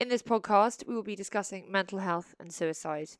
[0.00, 3.10] In this podcast, we will be discussing mental health and suicide.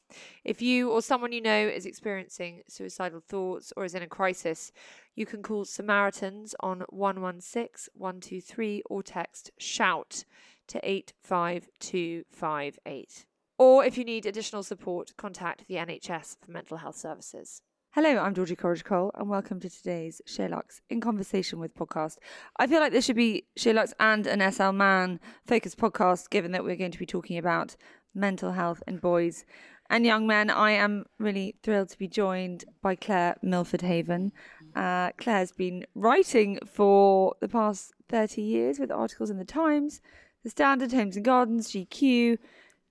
[0.44, 4.72] If you or someone you know is experiencing suicidal thoughts or is in a crisis,
[5.14, 10.24] you can call Samaritans on 116 123 or text SHOUT
[10.68, 13.26] to 85258.
[13.58, 17.60] Or if you need additional support, contact the NHS for mental health services.
[17.94, 22.18] Hello, I'm Georgie Coleridge Cole, and welcome to today's Sherlock's in Conversation with podcast.
[22.56, 26.62] I feel like this should be Sherlock's and an SL Man focused podcast, given that
[26.62, 27.74] we're going to be talking about
[28.14, 29.44] mental health in boys
[29.90, 30.50] and young men.
[30.50, 34.30] I am really thrilled to be joined by Clare Milford Haven.
[34.76, 40.00] Uh, Clare's been writing for the past 30 years with articles in the Times,
[40.44, 42.38] The Standard, Homes and Gardens, GQ,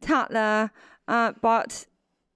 [0.01, 0.71] Tatler,
[1.07, 1.85] uh, but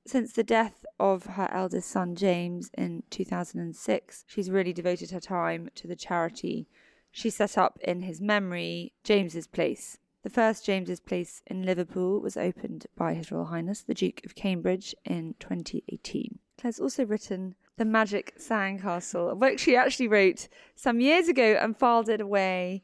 [0.05, 5.69] since the death of her eldest son James in 2006, she's really devoted her time
[5.75, 6.67] to the charity
[7.11, 9.99] she set up in his memory, James's Place.
[10.23, 14.35] The first James's Place in Liverpool was opened by His Royal Highness the Duke of
[14.35, 16.39] Cambridge in 2018.
[16.57, 21.77] Clare's also written The Magic Sandcastle, a book she actually wrote some years ago and
[21.77, 22.83] filed it away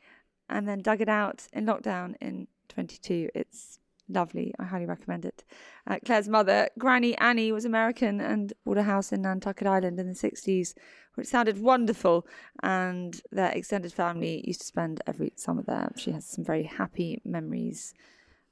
[0.49, 3.29] and then dug it out in lockdown in 22.
[3.33, 3.79] It's
[4.09, 4.53] lovely.
[4.59, 5.43] I highly recommend it.
[5.87, 10.07] Uh, Clare's mother, Granny Annie, was American and bought a house in Nantucket Island in
[10.07, 10.73] the 60s,
[11.15, 12.25] which sounded wonderful.
[12.63, 15.91] And their extended family used to spend every summer there.
[15.95, 17.93] She has some very happy memories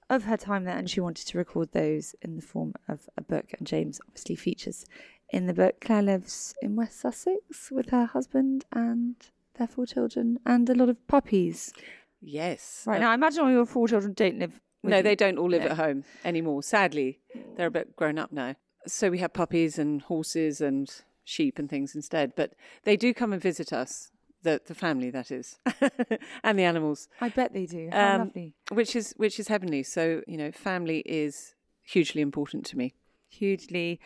[0.10, 3.22] of her time there, and she wanted to record those in the form of a
[3.22, 3.48] book.
[3.58, 4.86] And James obviously features
[5.30, 5.82] in the book.
[5.82, 9.16] Claire lives in West Sussex with her husband and
[9.58, 11.74] their four children and a lot of puppies.
[12.22, 12.84] Yes.
[12.88, 14.60] Right Uh, now, I imagine all your four children don't live.
[14.84, 15.70] No, they don't all live No.
[15.70, 16.64] at home anymore.
[16.64, 17.20] Sadly,
[17.56, 18.56] they're a bit grown up now.
[18.86, 20.90] So we have puppies and horses and
[21.24, 22.34] sheep and things instead.
[22.36, 24.12] But they do come and visit us,
[24.44, 25.60] the the family that is,
[26.44, 27.90] and the animals, I bet they do.
[27.92, 28.54] How Um, lovely.
[28.72, 29.84] which is which is heavenly.
[29.84, 32.94] So you know, family is hugely important to me.
[33.30, 34.00] hugely.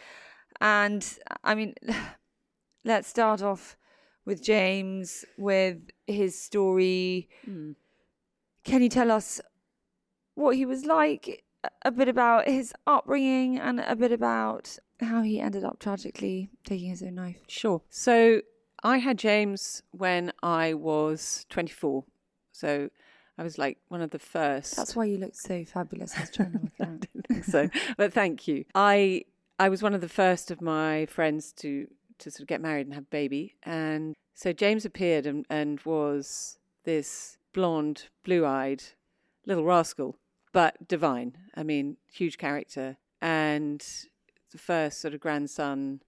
[0.60, 1.06] And
[1.44, 1.76] I mean,
[2.84, 3.78] let's start off
[4.26, 5.78] with James with
[6.08, 7.30] his story.
[7.46, 7.72] Hmm.
[8.64, 9.42] Can you tell us
[10.36, 11.44] what he was like?
[11.84, 16.90] a- bit about his upbringing and a bit about how he ended up tragically taking
[16.90, 17.38] his own life.
[17.48, 17.82] Sure.
[17.90, 18.42] So
[18.84, 22.04] I had James when I was 24.
[22.52, 22.90] So
[23.38, 24.76] I was like one of the first.
[24.76, 26.16] That's why you look so fabulous.
[26.18, 27.08] I was trying to work it out.
[27.28, 27.70] think so.
[27.98, 28.66] But thank you.
[28.76, 29.26] I
[29.60, 31.88] I was one of the first of my friends to
[32.20, 35.80] to sort of get married and have a baby, and so James appeared and, and
[35.82, 38.84] was this blonde, blue-eyed
[39.46, 40.18] little rascal,
[40.52, 41.38] but divine.
[41.56, 43.86] I mean, huge character, and
[44.52, 46.02] the first sort of grandson,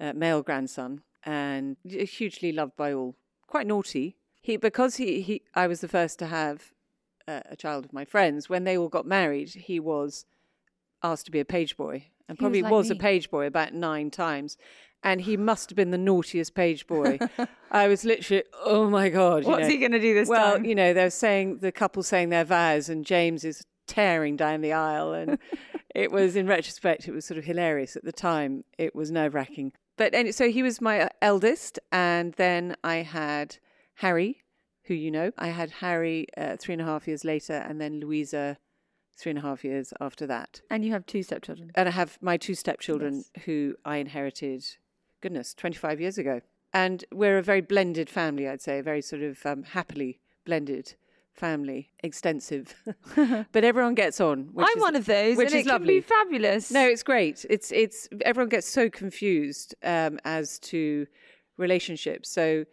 [0.00, 3.16] uh, male grandson, and hugely loved by all.
[3.46, 4.16] Quite naughty.
[4.40, 6.72] He because he, he I was the first to have
[7.26, 8.48] uh, a child of my friends.
[8.48, 10.24] When they all got married, he was
[11.02, 13.46] asked to be a page boy and He was probably like was, a page boy
[13.46, 14.56] about nine times.
[15.02, 17.18] And he must have been the naughtiest page boy.
[17.70, 19.44] I was literally, oh my God.
[19.44, 19.68] What's know.
[19.68, 20.62] he going to do this well, time?
[20.62, 24.60] Well, you know, they're saying the couple saying their vows, and James is tearing down
[24.60, 25.12] the aisle.
[25.12, 25.38] And
[25.94, 27.96] it was, in retrospect, it was sort of hilarious.
[27.96, 29.72] At the time, it was nerve wracking.
[29.96, 31.78] But any, so he was my eldest.
[31.92, 33.58] And then I had
[33.96, 34.42] Harry,
[34.84, 35.30] who you know.
[35.38, 38.58] I had Harry uh, three and a half years later, and then Louisa
[39.18, 40.60] three and a half years after that.
[40.70, 41.72] and you have two stepchildren.
[41.74, 44.64] And I have my two stepchildren who I inherited,
[45.20, 46.40] goodness, 25 years ago.
[46.72, 50.94] And we're a very blended family, I'd say, a very sort of um, happily blended
[51.34, 52.74] family, extensive.
[53.52, 54.50] but everyone gets on.
[54.52, 55.86] Which I'm is, one of those, which and is it lovely.
[55.86, 56.70] can be fabulous.
[56.70, 57.46] No, it's great.
[57.48, 61.06] It's it's everyone gets so confused um, as to
[61.56, 62.30] relationships.
[62.30, 62.64] So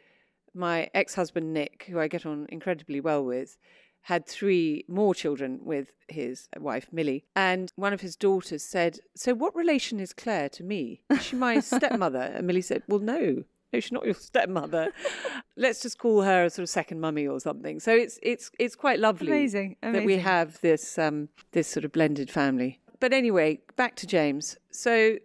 [0.53, 3.57] my ex-husband Nick, who I get on incredibly well with,
[4.06, 9.34] had three more children with his wife Millie, and one of his daughters said, "So
[9.34, 11.02] what relation is Clare to me?
[11.10, 13.44] Is she my stepmother?" and Millie said, "Well, no."
[13.74, 14.94] No, she's not your stepmother.
[15.57, 17.80] Let's just call her a sort of second mummy or something.
[17.80, 21.92] So it's it's it's quite lovely Amazing, that we have this um, this sort of
[21.92, 22.80] blended family.
[23.00, 24.56] But anyway, back to James.
[24.72, 25.18] So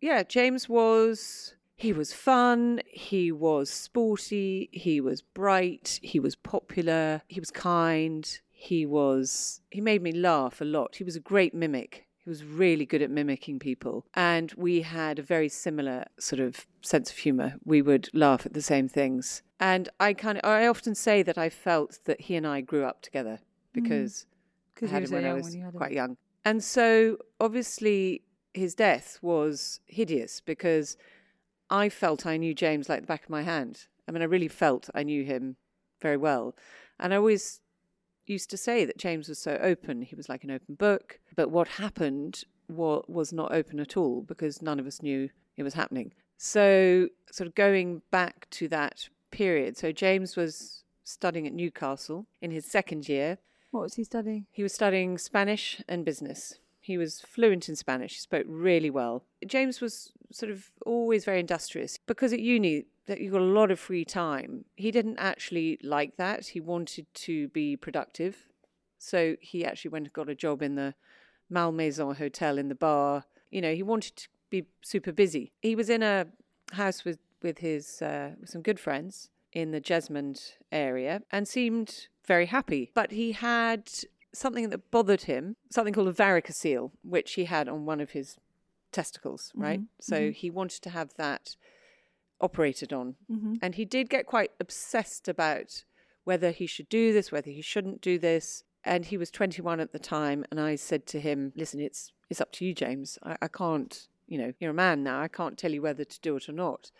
[0.00, 7.22] yeah, James was he was fun, he was sporty, he was bright, he was popular,
[7.28, 10.96] he was kind, he was he made me laugh a lot.
[10.96, 12.08] He was a great mimic.
[12.16, 14.04] He was really good at mimicking people.
[14.14, 17.54] And we had a very similar sort of sense of humor.
[17.64, 19.42] We would laugh at the same things.
[19.60, 22.84] And I kind of I often say that I felt that he and I grew
[22.84, 23.82] up together mm.
[23.82, 24.26] because
[24.76, 25.72] I 'Cause you had him when I was when him.
[25.72, 26.16] quite young.
[26.44, 28.22] And so obviously
[28.52, 30.96] his death was hideous because
[31.70, 33.86] I felt I knew James like the back of my hand.
[34.06, 35.56] I mean, I really felt I knew him
[36.00, 36.56] very well.
[36.98, 37.60] And I always
[38.26, 40.02] used to say that James was so open.
[40.02, 41.20] He was like an open book.
[41.36, 45.62] But what happened wa- was not open at all because none of us knew it
[45.62, 46.12] was happening.
[46.36, 52.50] So, sort of going back to that period, so James was studying at Newcastle in
[52.50, 53.38] his second year.
[53.70, 54.46] What was he studying?
[54.50, 56.54] He was studying Spanish and business.
[56.88, 58.14] He was fluent in Spanish.
[58.14, 59.22] He spoke really well.
[59.46, 63.70] James was sort of always very industrious because at uni that you got a lot
[63.70, 64.64] of free time.
[64.74, 66.46] He didn't actually like that.
[66.46, 68.48] He wanted to be productive.
[68.98, 70.94] So he actually went and got a job in the
[71.50, 73.24] Malmaison Hotel in the bar.
[73.50, 75.52] You know, he wanted to be super busy.
[75.60, 76.28] He was in a
[76.72, 82.08] house with with his uh, with some good friends in the Jesmond area and seemed
[82.26, 82.92] very happy.
[82.94, 83.90] But he had
[84.32, 88.36] something that bothered him, something called a varicocele, which he had on one of his
[88.92, 89.80] testicles, mm-hmm, right?
[90.00, 90.32] So mm-hmm.
[90.32, 91.56] he wanted to have that
[92.40, 93.16] operated on.
[93.30, 93.54] Mm-hmm.
[93.62, 95.84] And he did get quite obsessed about
[96.24, 98.64] whether he should do this, whether he shouldn't do this.
[98.84, 100.44] And he was 21 at the time.
[100.50, 103.18] And I said to him, listen, it's, it's up to you, James.
[103.22, 105.20] I, I can't, you know, you're a man now.
[105.20, 106.90] I can't tell you whether to do it or not.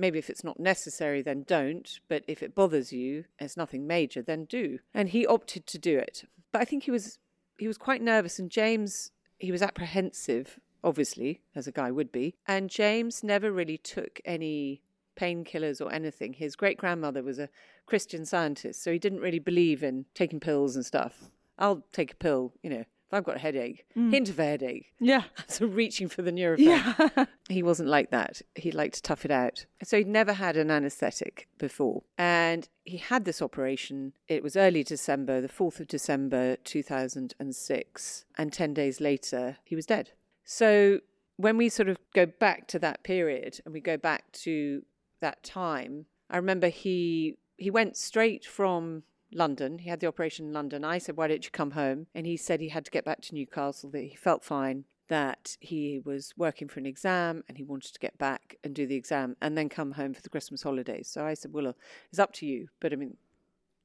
[0.00, 2.00] Maybe if it's not necessary, then don't.
[2.08, 4.78] But if it bothers you, it's nothing major, then do.
[4.94, 6.24] And he opted to do it.
[6.52, 7.18] But I think he was
[7.58, 12.34] he was quite nervous, and James he was apprehensive, obviously, as a guy would be.
[12.46, 14.82] And James never really took any
[15.16, 16.32] painkillers or anything.
[16.32, 17.50] His great grandmother was a
[17.84, 21.30] Christian scientist, so he didn't really believe in taking pills and stuff.
[21.58, 24.12] I'll take a pill, you know, if I've got a headache, mm.
[24.12, 24.92] hint of a headache.
[25.00, 25.24] Yeah.
[25.48, 27.26] So reaching for the Nurofen.
[27.48, 28.40] he wasn't like that.
[28.54, 29.66] He liked to tough it out.
[29.82, 32.04] So he'd never had an anaesthetic before.
[32.16, 34.12] And he had this operation.
[34.28, 38.24] It was early December, the 4th of December 2006.
[38.38, 40.12] And 10 days later, he was dead.
[40.44, 41.00] So
[41.36, 44.84] when we sort of go back to that period and we go back to
[45.20, 49.78] that time, I remember he he went straight from London.
[49.78, 50.84] He had the operation in London.
[50.84, 52.06] I said, Why don't you come home?
[52.14, 55.56] And he said he had to get back to Newcastle, that he felt fine, that
[55.60, 58.94] he was working for an exam and he wanted to get back and do the
[58.96, 61.08] exam and then come home for the Christmas holidays.
[61.08, 61.74] So I said, Well,
[62.10, 62.68] it's up to you.
[62.80, 63.16] But I mean,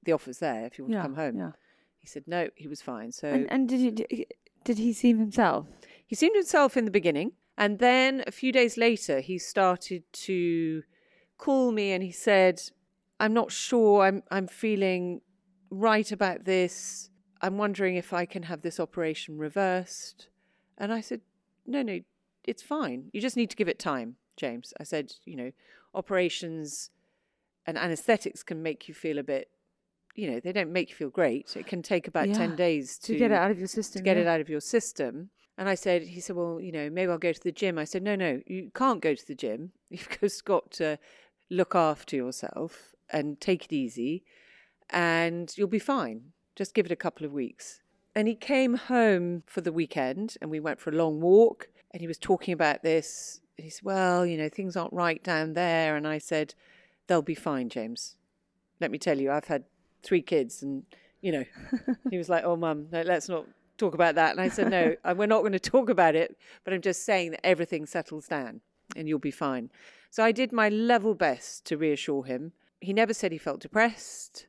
[0.03, 1.38] the offer's there if you want Yeah, to come home.
[1.38, 1.51] yeah.
[2.00, 3.12] He said, No, he was fine.
[3.12, 4.25] So And, and did you
[4.63, 5.68] did he seem himself?
[6.06, 7.33] he seemed himself in the beginning.
[7.57, 10.83] And then a few days later, he started to
[11.38, 12.62] call me and he said,
[13.19, 14.03] I'm not sure.
[14.03, 15.21] I'm, I'm feeling
[15.80, 17.10] right about this.
[17.42, 20.30] I'm wondering if I can have this operation reversed.
[20.77, 21.22] And I said,
[21.66, 22.00] No, no,
[22.44, 23.10] it's fine.
[23.13, 24.74] You just need to give it time, James.
[24.80, 25.51] I said, You know,
[25.94, 26.89] operations
[27.66, 29.50] and anesthetics can make you feel a bit,
[30.16, 31.56] you know, they don't make you feel great.
[31.56, 34.00] It can take about Yeah, 10 days To, get it out of your system.
[34.00, 35.30] to get it out of your system.
[35.57, 37.78] And I said, he said, well, you know, maybe I'll go to the gym.
[37.78, 39.71] I said, no, no, you can't go to the gym.
[39.89, 41.00] You've just got to
[41.50, 44.24] look after yourself and take it easy,
[44.89, 46.31] and you'll be fine.
[46.55, 47.81] Just give it a couple of weeks.
[48.15, 51.68] And he came home for the weekend, and we went for a long walk.
[51.92, 53.42] And he was talking about this.
[53.57, 55.95] And he said, well, you know, things aren't right down there.
[55.95, 56.54] And I said,
[57.07, 58.15] they'll be fine, James.
[58.80, 59.63] Let me tell you, I've had
[60.04, 60.83] three kids, and
[61.21, 61.44] you know,
[62.11, 63.45] he was like, "Oh, mum, no, let's not
[63.77, 66.73] talk about that." And I said, "No, we're not going to talk about it, but
[66.73, 68.61] I'm just saying that everything settles down,
[68.95, 69.71] and you'll be fine."
[70.11, 72.54] So I did my level best to reassure him.
[72.80, 74.47] He never said he felt depressed.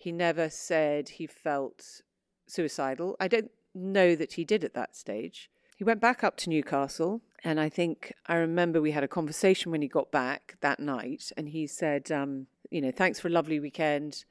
[0.00, 2.00] He never said he felt
[2.46, 3.16] suicidal.
[3.20, 5.50] I don't know that he did at that stage.
[5.76, 9.70] He went back up to Newcastle, and I think I remember we had a conversation
[9.70, 13.30] when he got back that night, and he said, um, "You know, thanks for a
[13.30, 14.24] lovely weekend.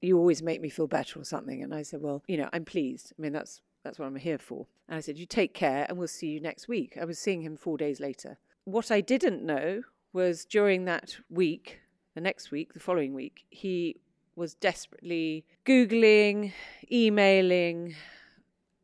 [0.00, 2.64] You always make me feel better, or something." And I said, "Well, you know, I'm
[2.64, 3.12] pleased.
[3.18, 5.98] I mean, that's that's what I'm here for." And I said, "You take care, and
[5.98, 8.38] we'll see you next week." I was seeing him four days later.
[8.64, 11.80] What I didn't know was during that week,
[12.14, 13.96] the next week, the following week, he
[14.36, 16.52] was desperately googling,
[16.92, 17.94] emailing,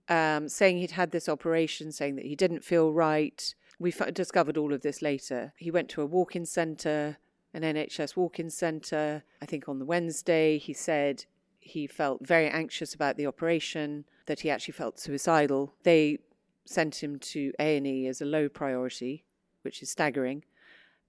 [0.08, 3.54] um, saying he'd had this operation, saying that he didn't feel right.
[3.78, 5.52] We f- discovered all of this later.
[5.56, 7.18] He went to a walk in centre,
[7.54, 9.22] an NHS walk in centre.
[9.40, 11.26] I think on the Wednesday, he said
[11.60, 15.74] he felt very anxious about the operation, that he actually felt suicidal.
[15.82, 16.18] They
[16.64, 19.24] sent him to A&E as a low priority,
[19.62, 20.44] which is staggering.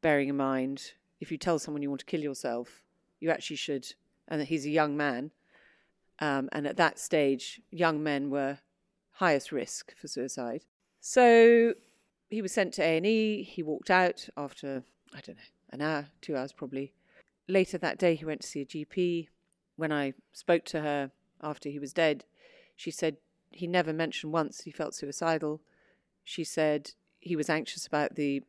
[0.02, 2.84] bearing in mind if you tell someone you want to kill yourself,
[3.22, 3.94] you actually should,
[4.34, 5.30] and that he's a young man.
[6.18, 8.58] Um, and at that stage, young men were
[9.12, 10.66] highest risk for suicide.
[11.00, 11.76] So
[12.32, 13.44] he was sent to A&E.
[13.44, 14.82] He walked out after,
[15.14, 16.94] I don't know, an hour, two hours probably.
[17.48, 19.28] Later that day, he went to see a GP.
[19.76, 22.26] When I spoke to her after he was dead,
[22.76, 23.18] she said
[23.52, 25.62] he never mentioned once he felt suicidal.
[26.24, 28.42] She said he was anxious about the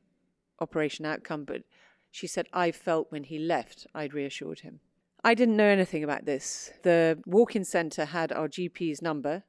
[0.60, 1.64] operation outcome, but
[2.10, 4.80] she said, I felt when he left, I'd reassured him.
[5.26, 6.70] I didn't know anything about this.
[6.82, 9.44] The walk in centre had our GP's number.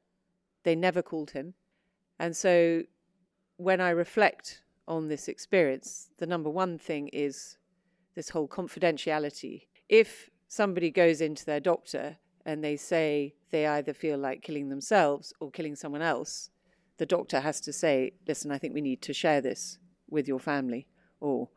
[0.64, 1.52] They never called him.
[2.18, 2.82] And so
[3.58, 7.58] when I reflect on this experience, the number one thing is
[8.14, 9.66] this whole confidentiality.
[9.88, 12.16] If somebody goes into their doctor
[12.46, 16.48] and they say they either feel like killing themselves or killing someone else,
[16.96, 19.78] the doctor has to say, listen, I think we need to share this
[20.08, 20.86] with your family.
[21.20, 21.50] Or,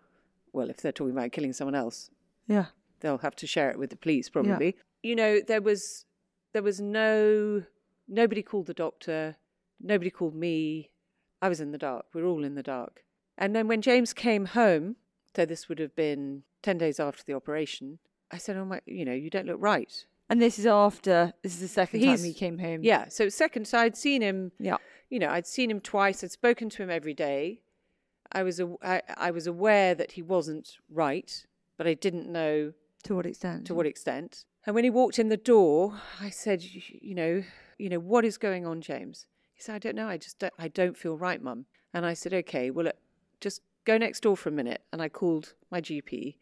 [0.52, 2.10] well, if they're talking about killing someone else,
[2.48, 2.66] Yeah.
[3.02, 4.76] They'll have to share it with the police probably.
[5.04, 6.06] You know, there was
[6.54, 7.64] there was no
[8.08, 9.38] nobody called the doctor,
[9.82, 10.92] nobody called me.
[11.42, 12.06] I was in the dark.
[12.14, 13.04] We're all in the dark.
[13.38, 14.98] And then when James came home,
[15.36, 18.00] so this would have been 10 days after the operation,
[18.32, 21.54] I said, "Oh my, you know, you don't look right." And this is after, this
[21.56, 22.84] is the second He's- time he came home.
[22.84, 24.78] Yeah, so second so I'd seen him Yeah.
[25.10, 26.24] you know, I'd seen him twice.
[26.24, 27.62] I'd spoken to him every day.
[28.32, 31.46] I was a, I, I was aware that he wasn't right,
[31.78, 33.66] but I didn't know To what extent?
[33.68, 34.46] to what extent.
[34.66, 37.44] And when he walked in the door, I said, "You- "You know,
[37.78, 40.08] you know, what is going on, James?" He said, "I don't know.
[40.08, 42.92] I just don't, I don't feel right, Mum." And I said, "Okay, well,
[43.40, 46.38] just go next door for a minute." And I called my GP,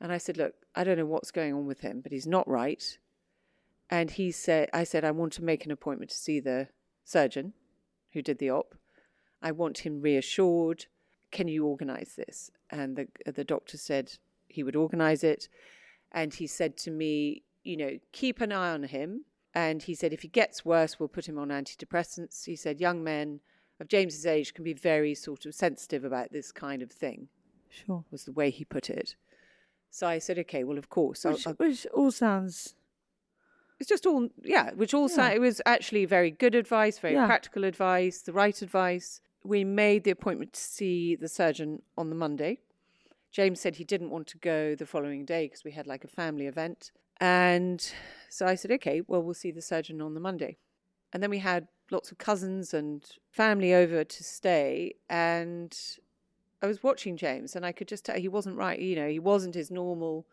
[0.00, 2.48] and I said, "Look, I don't know what's going on with him, but he's not
[2.48, 2.98] right."
[3.90, 6.68] And he said, "I said I want to make an appointment to see the
[7.04, 7.52] surgeon
[8.12, 8.76] who did the op.
[9.42, 10.86] I want him reassured.
[11.32, 15.48] Can you organise this?" And the the doctor said he would organise it
[16.12, 19.24] and he said to me, you know, keep an eye on him.
[19.54, 22.44] And he said, if he gets worse, we'll put him on antidepressants.
[22.46, 23.40] He said, young men
[23.80, 27.28] of James's age can be very sort of sensitive about this kind of thing,
[27.68, 28.04] Sure.
[28.10, 29.16] was the way he put it.
[29.90, 31.26] So I said, okay, well, of course.
[31.26, 32.74] I'll- Which, I'll- which all sounds,
[33.80, 35.30] it's just all, yeah, which all Yeah.
[35.30, 37.26] it was actually very good advice, very Yeah.
[37.26, 39.20] practical advice, the right advice.
[39.42, 42.58] We made the appointment to see the surgeon on the Monday.
[43.30, 46.08] James said he didn't want to go the following day because we had like a
[46.08, 46.90] family event.
[47.20, 47.92] And
[48.28, 50.56] so I said, okay, well, we'll see the surgeon on the Monday.
[51.12, 54.94] And then we had lots of cousins and family over to stay.
[55.08, 55.76] And
[56.62, 58.78] I was watching James and I could just tell he wasn't right.
[58.78, 60.26] You know, he wasn't his normal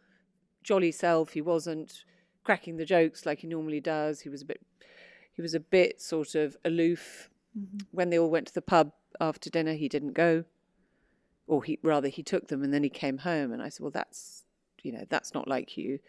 [0.63, 1.33] jolly self.
[1.33, 2.03] He wasn't
[2.43, 4.21] cracking the jokes like he normally does.
[4.21, 4.61] He was a bit,
[5.33, 7.29] he was a bit sort of aloof.
[7.57, 7.77] Mm-hmm.
[7.91, 10.45] When they all went to the pub after dinner, he didn't go
[11.47, 13.91] or he rather he took them and then he came home and I said, well,
[13.91, 14.43] that's
[14.83, 15.99] you know that's not like you.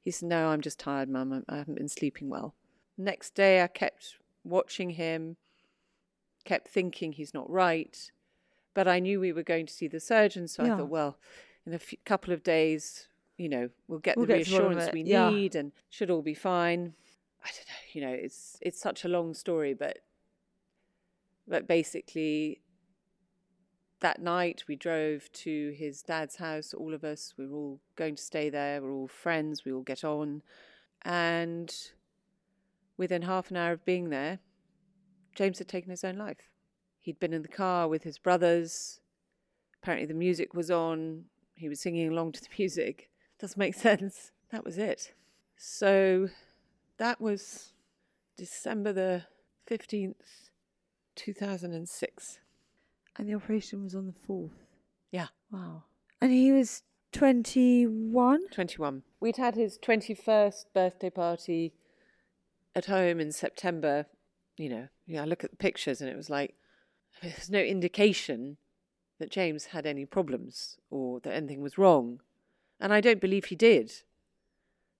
[0.00, 1.44] He said, no, I'm just tired, mum.
[1.48, 2.54] I- haven't been sleeping well.
[2.96, 5.36] Next day, I kept watching him,
[6.44, 8.10] kept thinking he's not right,
[8.74, 11.16] but I knew we were going to see the surgeon, so I thought, well,
[11.66, 14.56] in a few, couple of days, you know, we'll get We'll the get to the
[14.56, 15.30] bottom of reassurance we yeah.
[15.30, 16.94] need and should all be fine.
[17.44, 19.98] I don't know, you know, it's it's such a long story, but
[21.46, 22.60] but basically
[24.00, 28.14] that night we drove to his dad's house all of us we were all going
[28.14, 30.42] to stay there we're all friends we all get on.
[31.02, 31.74] And
[32.96, 34.40] within half an hour of being there
[35.34, 36.50] james had taken his own life.
[37.00, 39.00] He'd been in the car with his brothers.
[39.80, 41.24] Apparently the music was on.
[41.54, 43.10] He was singing along to the music.
[43.40, 44.32] Doesn't make sense.
[44.50, 45.14] That was it.
[45.56, 46.28] So
[46.98, 47.72] that was
[48.36, 49.24] december the
[49.68, 50.50] 15th
[51.16, 52.38] 2006
[53.18, 54.50] and the operation was on the 4th.
[55.10, 55.84] yeah Wow.
[56.20, 56.82] And he was
[57.12, 58.48] 21?
[58.50, 59.02] 21.
[59.20, 61.72] We'd had his 21st birthday party
[62.74, 64.06] at home in September.
[64.56, 66.54] You know, yeah, I look at the pictures and it was like,
[67.22, 68.56] there's no indication
[69.18, 72.20] that James had any problems or that anything was wrong.
[72.80, 73.92] And I don't believe he did.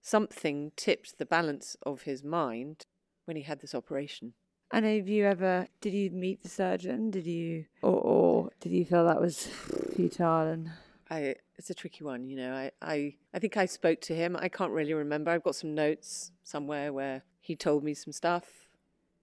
[0.00, 2.86] Something tipped the balance of his mind
[3.24, 4.32] when he had this operation.
[4.70, 7.10] And have you ever, did you meet the surgeon?
[7.10, 9.46] Did you, or, or did you feel that was
[9.94, 10.46] futile?
[10.46, 10.70] And
[11.10, 12.54] I it's a tricky one, you know.
[12.54, 14.36] I, I I think I spoke to him.
[14.38, 15.30] I can't really remember.
[15.30, 18.68] I've got some notes somewhere where he told me some stuff.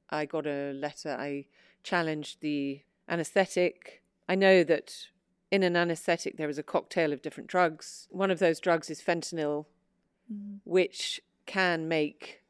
[0.09, 1.15] I got a letter.
[1.17, 1.45] I
[1.83, 4.01] challenged the anesthetic.
[4.27, 5.07] I know that
[5.51, 8.07] in an anesthetic there is a cocktail of different drugs.
[8.09, 9.65] One of those drugs is fentanyl,
[10.31, 10.57] mm-hmm.
[10.63, 12.41] which can make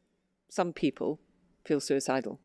[0.50, 1.20] some people
[1.66, 2.40] feel suicidal.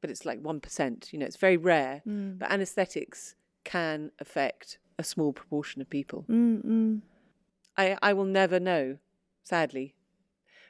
[0.00, 2.02] But it's like 1%, you know, it's very rare.
[2.06, 2.38] Mm.
[2.38, 6.24] But anesthetics can affect a small proportion of people.
[6.28, 7.02] Mm-mm.
[7.76, 8.98] I, I will never know,
[9.42, 9.94] sadly.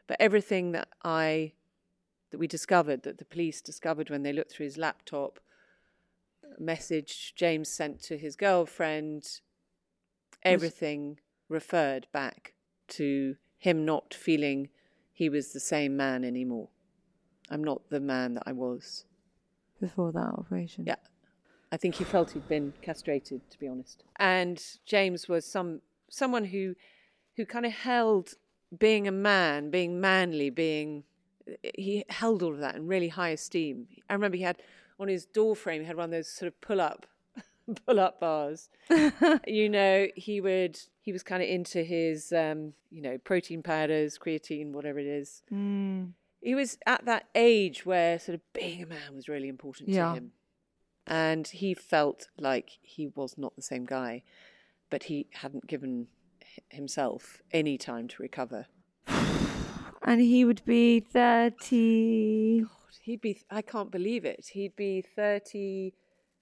[0.06, 1.52] But everything that I
[2.30, 5.40] that we discovered, that the police discovered when they looked through his laptop,
[6.58, 9.40] message James sent to his girlfriend,
[10.42, 12.54] everything referred back
[12.88, 14.68] to him not feeling
[15.12, 16.68] he was the same man anymore.
[17.50, 19.04] I'm not the man that I was.
[19.80, 20.84] Before that operation.
[20.86, 20.96] Yeah.
[21.70, 24.02] I think he felt he'd been castrated, to be honest.
[24.16, 26.74] And James was some someone who
[27.36, 28.34] who kind of held
[28.76, 31.04] being a man, being manly, being
[31.74, 33.86] he held all of that in really high esteem.
[34.08, 34.62] I remember he had
[34.98, 37.06] on his door frame he had one of those sort of pull up
[37.86, 38.68] pull up bars.
[39.46, 44.18] you know, he would he was kind of into his um, you know, protein powders,
[44.18, 45.42] creatine, whatever it is.
[45.52, 46.12] Mm.
[46.40, 50.10] He was at that age where sort of being a man was really important Yeah.
[50.10, 50.32] to him.
[51.06, 54.22] And he felt like he was not the same guy,
[54.90, 56.08] but he hadn't given
[56.70, 58.66] himself any time to recover.
[60.02, 62.60] And he would be 30.
[62.62, 62.68] God,
[63.02, 64.46] He'd be, I can't believe it.
[64.52, 65.92] He'd be 30,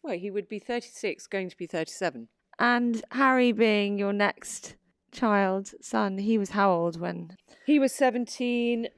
[0.02, 2.28] well, he would be 36, going to be 37.
[2.58, 4.76] And Harry being your next
[5.10, 7.36] child, son, he was how old when?
[7.64, 8.88] He was 17.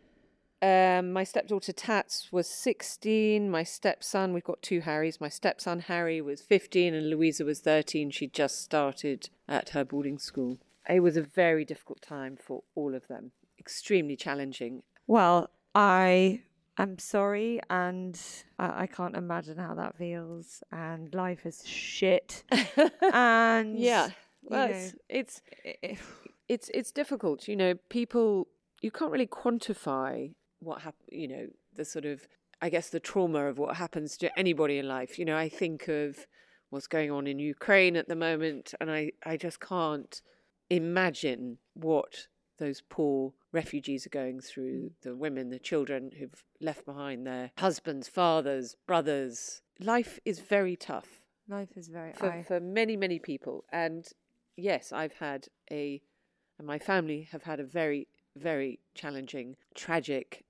[0.61, 3.49] Um, my stepdaughter Tats was 16.
[3.51, 5.21] My stepson, we've got two Harrys.
[5.21, 8.11] My stepson Harry was 15 and Louisa was 13.
[8.11, 10.59] She just started at her boarding school.
[10.89, 14.83] It was a very difficult time for all of them, extremely challenging.
[15.07, 16.41] Well, I
[16.77, 18.19] am sorry and
[18.59, 20.63] I, I can't imagine how that feels.
[20.73, 22.43] And life is shit.
[23.13, 24.07] and Yeah.
[24.07, 24.13] you
[24.43, 25.43] Well, know, it's, it's
[26.49, 28.49] it's it's difficult you know people
[28.81, 32.27] you can't really quantify what hap- you know the sort of
[32.61, 35.19] i guess the trauma of what happens to anybody in life.
[35.19, 36.27] You know i think of
[36.71, 40.21] what's going on in ukraine at the moment and i i just can't
[40.71, 42.27] imagine what
[42.59, 44.87] those poor refugees are going through.
[44.87, 44.91] Mm.
[45.03, 49.63] The women the children who've left behind their husbands fathers brothers.
[49.81, 52.13] Life is very tough life is very.
[52.13, 53.65] for, for many many people.
[53.73, 54.07] And
[54.59, 56.03] yes i've had a
[56.59, 60.45] and my family have had a very very challenging tragic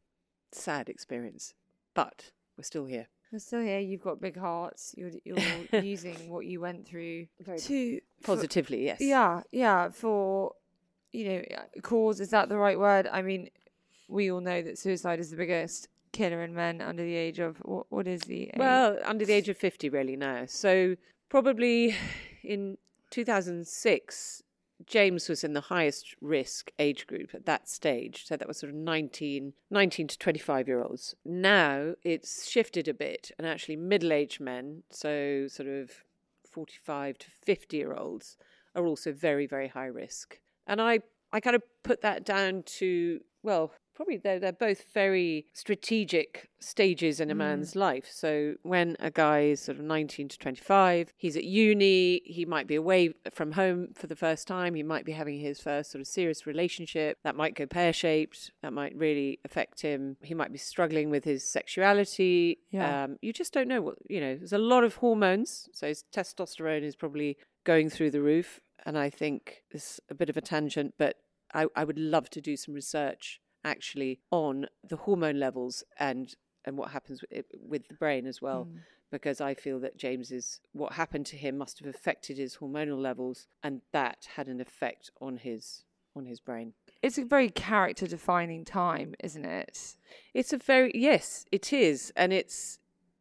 [0.53, 1.55] sad experience
[1.95, 3.79] but we're still here We're still here.
[3.81, 4.95] You've got big hearts.
[4.97, 9.91] You're you're using what you went through Very to for- positively yes Yeah, yeah.
[9.91, 10.55] For
[11.13, 13.07] you know, uh, cause is that the right word?
[13.11, 13.49] I mean,
[14.09, 17.57] we all know that suicide is the biggest killer in men under the age of
[17.59, 17.87] what?
[17.91, 18.55] What is the age?
[18.57, 20.97] well under the age of 50 really now so
[21.29, 21.95] probably
[22.43, 22.79] in
[23.11, 24.43] 2006
[24.87, 28.71] james was in the highest risk age group at that stage so that was sort
[28.71, 31.15] of 19 19 to 25 year olds.
[31.25, 35.91] Now it's shifted a bit and actually middle-aged men so sort of
[36.51, 38.37] 45 to 50 year olds
[38.75, 40.39] are also very very high risk.
[40.67, 41.01] And i
[41.33, 47.19] i kind of put that down to well probably they're, they're both very strategic stages
[47.19, 48.07] in a man's life.
[48.09, 52.69] So when a guy is sort of 19 to 25 he's at uni he might
[52.69, 56.01] be away from home for the first time he might be having his first sort
[56.01, 60.59] of serious relationship that might go pear-shaped that might really affect him he might be
[60.59, 62.59] struggling with his sexuality.
[62.71, 63.05] Yeah.
[63.05, 66.05] um, you just don't know what you know there's a lot of hormones so his
[66.15, 70.41] testosterone is probably going through the roof and i think it's a bit of a
[70.41, 71.17] tangent but
[71.53, 76.77] i, I would love to do some research actually on the hormone levels and and
[76.77, 78.79] what happens with, with the brain as well mm.
[79.11, 83.47] because i feel that james's what happened to him must have affected his hormonal levels
[83.63, 88.65] and that had an effect on his on his brain it's a very character defining
[88.65, 89.97] time, isn't it?
[90.35, 92.79] It's a very yes, it is, and it's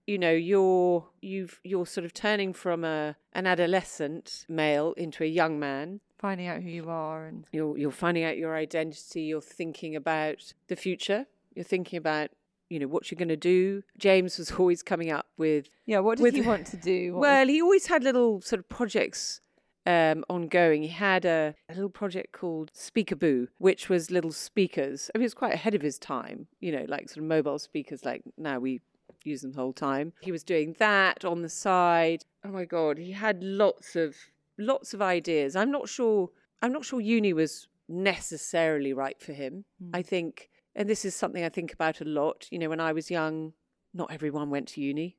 [0.08, 5.28] you know you're you've you're sort of turning from a an adolescent male into a
[5.28, 6.00] young man.
[6.20, 9.22] Finding out who you are and You're you're finding out your identity.
[9.22, 11.26] You're thinking about the future.
[11.56, 12.30] You're thinking about
[12.70, 13.84] you know what you're going to do.
[13.98, 16.00] James was always coming up with yeah.
[16.00, 17.12] What did With- he want to do?
[17.14, 19.42] What was- well, he always had little sort of projects
[19.86, 20.82] um, ongoing.
[20.82, 25.10] He had a, a little project called Speakaboo, which was little speakers.
[25.14, 27.58] I mean, it was quite ahead of his time, you know, like sort of mobile
[27.60, 28.82] speakers like now we
[29.24, 30.14] use them the whole time.
[30.22, 32.26] He was doing that on the side.
[32.44, 34.16] Oh my God, he had lots of
[34.58, 35.56] lots of ideas.
[35.56, 36.30] I'm not sure.
[36.62, 39.66] I'm not sure uni was necessarily right for him.
[39.80, 39.92] Hmm.
[39.94, 42.48] I think, and this is something I think about a lot.
[42.52, 43.54] You know, when I was young,
[43.94, 45.18] not everyone went to uni.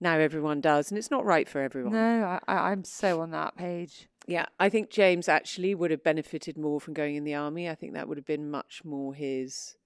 [0.00, 1.92] Now everyone does, and it's not right for everyone.
[1.92, 4.08] no, I, I, I'm so on that page.
[4.26, 7.68] Yeah, I think James actually would have benefited more from going in the army.
[7.68, 9.76] I think that would have been much more his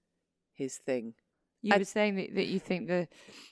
[0.54, 1.14] his thing.
[1.62, 3.08] You I- were saying that, that you think the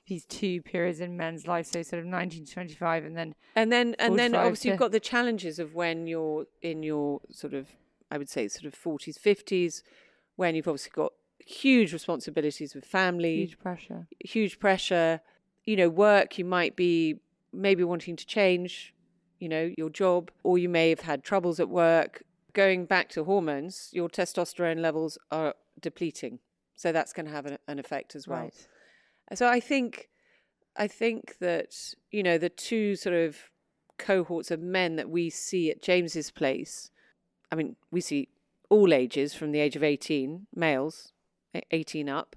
[0.07, 3.73] these two periods in men's life, so sort of 19 to 25, and then and
[3.73, 7.55] then and then 45 obviously you've got the challenges of when you're in your sort
[7.55, 7.67] of
[8.11, 9.83] I would say sort of forties, fifties,
[10.37, 11.13] when you've obviously got
[11.45, 14.07] huge responsibilities with family, huge pressure.
[14.21, 15.21] huge pressure.
[15.65, 17.17] You know, work, you might be
[17.53, 18.95] maybe wanting to change,
[19.41, 22.23] you know, your job, or you may have had troubles at work.
[22.53, 26.39] Going back to hormones, your testosterone levels are depleting.
[26.77, 28.43] So that's going to have an, an effect as well.
[28.43, 28.67] Right.
[29.35, 30.09] So I think,
[30.77, 33.51] I think that you know the two sort of
[33.99, 36.91] cohorts of men that we see at James's place.
[37.51, 38.29] I mean, we see
[38.69, 41.13] all ages from the age of eighteen, males,
[41.71, 42.37] eighteen up,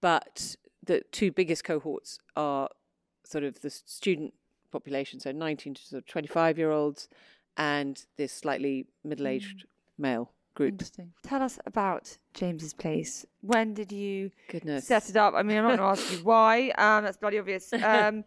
[0.00, 2.70] but the two biggest cohorts are
[3.24, 4.32] sort of the student
[4.72, 7.08] population, so nineteen to sort of twenty-five year olds,
[7.56, 9.64] and this slightly middle-aged mm.
[9.98, 10.72] male group.
[10.72, 11.12] Interesting.
[11.22, 13.24] Tell us about James's place.
[13.42, 14.86] When did you Goodness.
[14.86, 15.34] set it up?
[15.34, 16.70] I mean, I'm not going to ask you why.
[16.70, 17.72] Um, that's bloody obvious.
[17.86, 18.24] Um,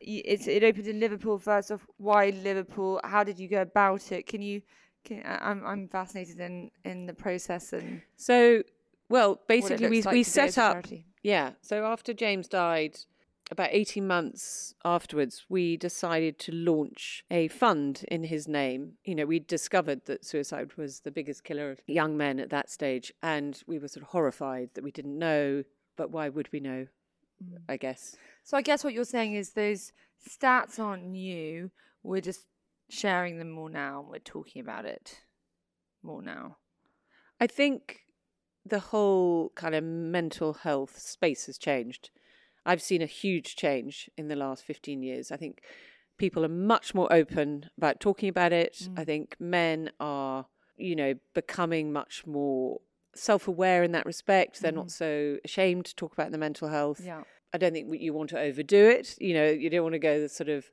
[0.00, 1.86] it's, it opened in Liverpool first off.
[1.98, 3.00] Why Liverpool?
[3.04, 4.26] How did you go about it?
[4.26, 4.62] Can you?
[5.04, 8.62] Can, I'm I'm fascinated in in the process and So,
[9.08, 10.84] well, basically, we like we set up.
[11.22, 11.52] Yeah.
[11.62, 12.96] So after James died,
[13.50, 18.94] about 18 months afterwards, we decided to launch a fund in his name.
[19.04, 22.70] You know, we discovered that suicide was the biggest killer of young men at that
[22.70, 25.64] stage, and we were sort of horrified that we didn't know.
[25.96, 26.86] But why would we know?
[27.42, 27.58] Mm.
[27.68, 28.16] I guess.
[28.44, 29.92] So I guess what you're saying is those
[30.28, 31.70] stats aren't new.
[32.02, 32.46] We're just
[32.88, 34.00] sharing them more now.
[34.00, 35.20] and We're talking about it
[36.02, 36.56] more now.
[37.40, 38.00] I think
[38.64, 42.10] the whole kind of mental health space has changed.
[42.68, 45.32] I've seen a huge change in the last 15 years.
[45.32, 45.62] I think
[46.18, 48.74] people are much more open about talking about it.
[48.82, 48.98] Mm.
[48.98, 52.80] I think men are, you know, becoming much more
[53.14, 54.60] self aware in that respect.
[54.60, 54.90] They're not mm.
[54.90, 57.00] so ashamed to talk about their mental health.
[57.02, 57.22] Yeah.
[57.54, 59.16] I don't think you want to overdo it.
[59.18, 60.66] You know, you don't want to go the sort of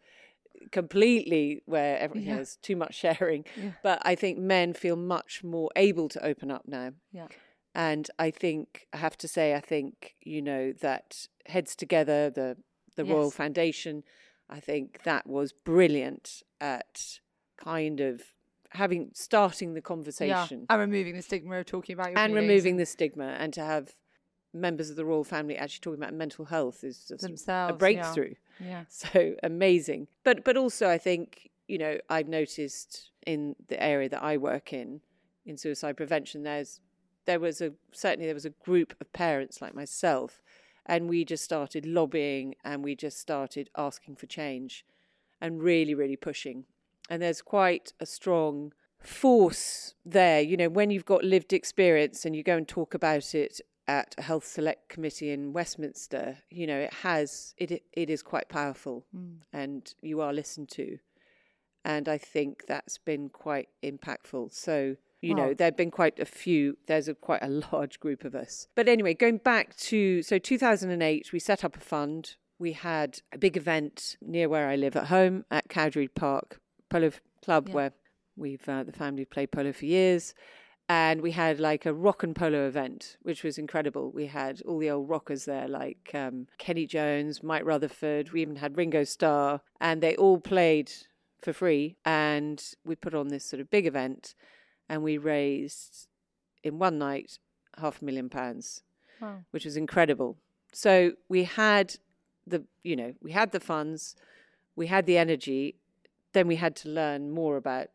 [0.71, 2.38] completely where everything Yeah.
[2.38, 3.45] has too much sharing.
[3.84, 6.91] But I think men feel much more able to open up now.
[7.13, 7.27] Yeah.
[7.75, 12.57] And I think I have to say, I think you know that Heads Together, the
[12.95, 14.03] the Royal Foundation,
[14.49, 17.19] I think that was brilliant at
[17.57, 18.21] kind of
[18.69, 22.85] having starting the conversation And removing the stigma of talking about your and removing the
[22.85, 23.93] stigma, and to have
[24.53, 27.17] members of the royal family actually talking about mental health is a
[27.49, 27.71] yeah.
[27.73, 28.33] breakthrough.
[28.59, 28.85] Yeah.
[28.89, 30.07] So amazing.
[30.23, 34.71] But but also I think, you know, I've noticed in the area that I work
[34.71, 35.01] in,
[35.45, 36.79] in suicide prevention, there's
[37.25, 40.41] there was a certainly there was a group of parents like myself
[40.85, 44.85] and we just started lobbying and we just started asking for change
[45.41, 46.65] and really, really pushing.
[47.09, 50.41] And there's quite a strong force there.
[50.41, 54.15] You know, when you've got lived experience and you go and talk about it at
[54.17, 59.05] a health select committee in Westminster, you know, it has it it is quite powerful
[59.15, 59.38] mm.
[59.51, 60.99] and you are listened to.
[61.83, 64.51] And I think that's been quite impactful.
[64.53, 68.23] So, you know, there have been quite a few, there's a quite a large group
[68.23, 68.67] of us.
[68.75, 72.35] But anyway, going back to so 2008, we set up a fund.
[72.57, 77.11] We had a big event near where I live at home at Cowdray Park Polo
[77.43, 77.91] Club, where
[78.38, 80.33] we've uh, the family played polo for years.
[80.88, 84.11] And we had like a rock and polo event, which was incredible.
[84.11, 88.31] We had all the old rockers there, like um, Kenny Jones, Mike Rutherford.
[88.31, 90.91] We even had Ringo Starr, and they all played
[91.41, 91.97] for free.
[92.05, 94.35] And we put on this sort of big event,
[94.89, 96.08] and we raised
[96.63, 97.39] in one night
[97.78, 98.82] half a million pounds,
[99.52, 100.38] which was incredible.
[100.74, 101.95] So we had
[102.48, 104.15] the, you know, we had the funds,
[104.76, 105.76] we had the energy,
[106.34, 107.88] then we had to learn more about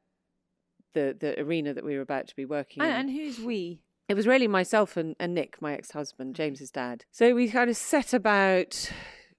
[0.93, 2.97] the the arena that we were about to be working And, in.
[3.01, 3.81] and who's we?
[4.09, 7.05] It was really myself and, and Nick, my ex husband, James's dad.
[7.13, 8.91] So we kind of set about,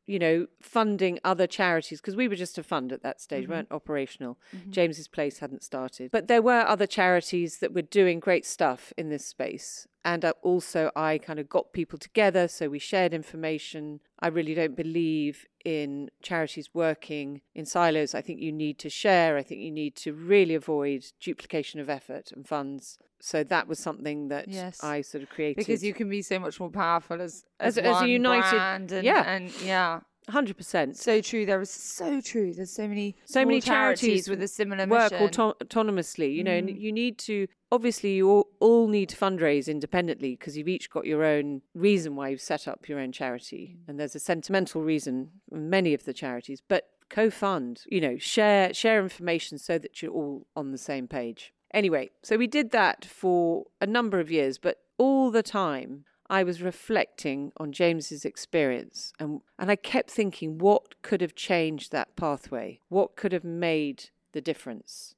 [0.08, 3.52] you know, funding other charities because we were just a fund at that stage, Mm-hmm.
[3.54, 4.38] weren't operational.
[4.70, 6.12] James's place hadn't started.
[6.12, 9.88] But there were other charities that were doing great stuff in this space.
[10.04, 14.00] And uh, also, I kind of got people together, so we shared information.
[14.20, 18.16] I really don't believe in charities working in silos.
[18.16, 19.38] I think you need to share.
[19.38, 22.98] I think you need to really avoid duplication of effort and funds.
[23.20, 24.84] So that was something that Yes.
[24.84, 25.58] I sort of created.
[25.58, 28.92] Because you can be so much more powerful as As- as, as a united- brand
[28.92, 29.24] and, yeah.
[29.32, 30.00] and yeah,
[30.32, 30.96] 100%.
[30.96, 31.46] so true.
[31.46, 32.54] There is so true.
[32.54, 35.26] There's so many so many charities, charities with a similar work mission.
[35.28, 36.80] auto- autonomously you know and Mm.
[36.80, 41.06] you need to obviously you all, all need to fundraise independently because you've each got
[41.06, 43.90] your own reason why you've set up your own charity Mm.
[43.90, 49.02] and there's a sentimental reason many of the charities but co-fund you know share share
[49.02, 53.66] information so that you're all on the same page anyway so we did that for
[53.82, 59.42] a number of years but all the time I was reflecting on James's experience and,
[59.60, 62.80] and I kept thinking what could have changed that pathway?
[62.88, 65.16] What could have made the difference?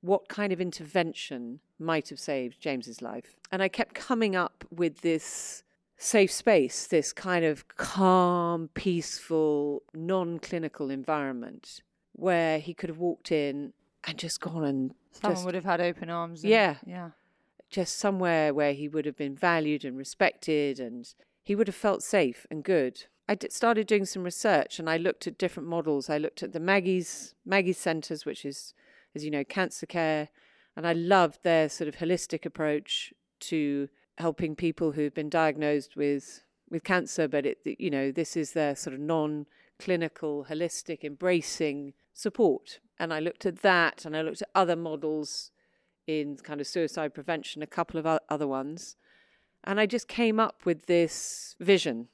[0.00, 3.36] What kind of intervention might have saved James's life?
[3.52, 5.64] And I kept coming up with this
[5.98, 11.82] safe space, this kind of calm, peaceful, non clinical environment
[12.12, 15.80] where he could have walked in and just gone and Someone just, would have had
[15.80, 16.42] open arms.
[16.42, 16.76] and- Yeah.
[16.86, 17.10] Yeah.
[17.70, 22.02] Just somewhere where he would have been valued and respected and he would have felt
[22.02, 23.04] safe and good.
[23.28, 26.08] I started doing some research and I looked at different models.
[26.08, 28.72] I looked at the Maggie's Maggie's centers, which is,
[29.14, 30.30] as you know, cancer care,
[30.76, 36.44] and I loved their sort of holistic approach to helping people who've been diagnosed with
[36.70, 37.28] with cancer.
[37.28, 42.80] But it, you know, this is their sort of non-clinical, holistic, embracing support.
[42.98, 45.50] And I looked at that, and I looked at other models
[46.08, 48.96] in kind of suicide prevention, a couple of other ones.
[49.62, 52.08] And I just came up with this vision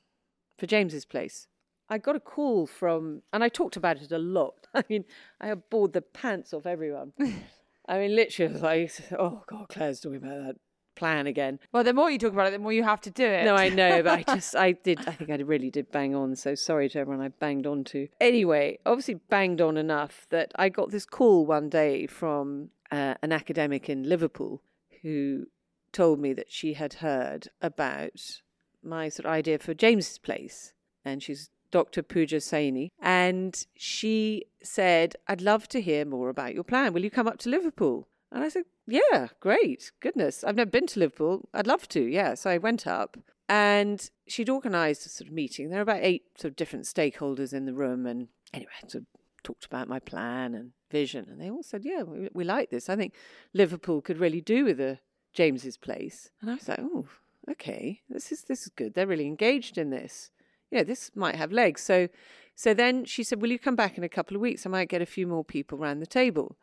[0.59, 1.47] for James's place.
[1.89, 4.67] I got a call from, and I talked about it a lot.
[4.75, 5.05] I mean,
[5.41, 7.13] I bored the pants off everyone.
[7.89, 10.57] I mean, literally, it like, oh God, Clare's talking about that
[10.97, 11.61] plan again.
[11.71, 13.45] Well, the more you talk about it, the more you have to do it.
[13.45, 16.35] No, I know, but I just, I did, I think I really did bang on.
[16.35, 18.09] So sorry to everyone I banged on to.
[18.21, 23.33] Anyway, obviously banged on enough that I got this call one day from uh, an
[23.33, 24.63] academic in Liverpool
[25.03, 25.47] who
[25.93, 28.41] told me that she had heard about
[28.83, 30.73] my sort of idea for James's place.
[31.05, 32.03] And she's Dr.
[32.03, 32.91] Pooja Saini.
[33.01, 36.93] And she said, I'd love to hear more about your plan.
[36.93, 38.09] Will you come up to Liverpool?
[38.31, 39.93] And I said, Yeah, great.
[40.01, 40.45] Goodness.
[40.45, 41.49] I've never been to Liverpool.
[41.55, 42.03] I'd love to.
[42.03, 42.35] Yeah.
[42.35, 43.17] So I went up
[43.49, 45.69] and she'd organised a sort of meeting.
[45.69, 48.07] There were about eight sort of different stakeholders in the room.
[48.07, 49.07] And anyway, sort of
[49.45, 51.27] talked about my plan and vision.
[51.31, 52.89] And they all said, Yeah, we, we like this.
[52.89, 53.15] I think
[53.53, 54.99] Liverpool could really do with a
[55.33, 56.31] James's place.
[56.41, 57.07] And I was like, Oh,
[57.51, 58.01] okay.
[58.09, 58.95] This is this is good.
[58.95, 60.31] They're really engaged in this.
[60.71, 61.83] Yeah, this might have legs.
[61.83, 62.09] So
[62.57, 64.67] so then she said, Will you come back in a couple of weeks?
[64.67, 66.57] I might get a few more people round the table.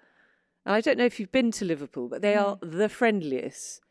[0.65, 2.77] And I don't know if you've been to Liverpool, but they are mm.
[2.77, 3.81] the friendliest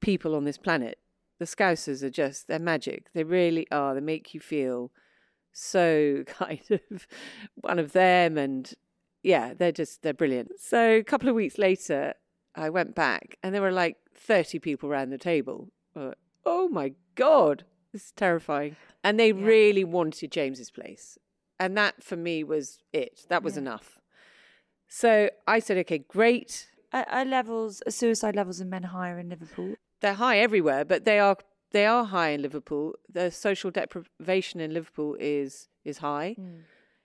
[0.00, 0.98] people on this planet.
[1.38, 3.06] The Scousers are just, they're magic.
[3.14, 3.94] They really are.
[3.94, 4.90] They make you feel
[5.52, 7.06] so kind of
[7.56, 8.38] one of them.
[8.38, 8.72] And
[9.22, 10.52] yeah, they're just, they're brilliant.
[10.58, 12.14] So a couple of weeks later,
[12.54, 15.68] I went back and there were like 30 people around the table.
[15.94, 16.12] Uh,
[16.44, 18.76] oh my God, this is terrifying.
[19.02, 21.18] And they really wanted James's place.
[21.58, 23.26] And that for me was it.
[23.28, 24.00] That was enough.
[24.88, 26.68] So I said, okay, great.
[26.92, 29.74] Are, are levels, are suicide levels in men higher in Liverpool?
[30.00, 31.36] They're high everywhere, but they are
[31.72, 32.94] they are high in Liverpool.
[33.12, 36.36] The social deprivation in Liverpool is is high.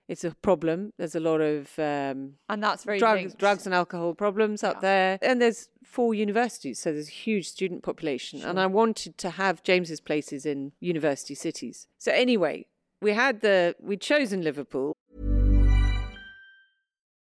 [0.08, 0.94] It's a problem.
[1.00, 3.40] There's a lot of um, And that's very drugs, linked.
[3.40, 5.18] drugs and alcohol problems up there.
[5.24, 8.44] And there's four universities, so there's a huge student population.
[8.44, 11.88] And I wanted to have James's places in university cities.
[11.98, 12.68] So anyway,
[13.02, 14.96] we had the we'd chosen Liverpool.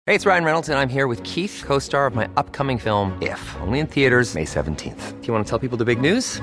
[0.07, 3.17] Hey, it's Ryan Reynolds, and I'm here with Keith, co star of my upcoming film,
[3.23, 5.21] If, only in theaters, May 17th.
[5.21, 6.43] Do you want to tell people the big news?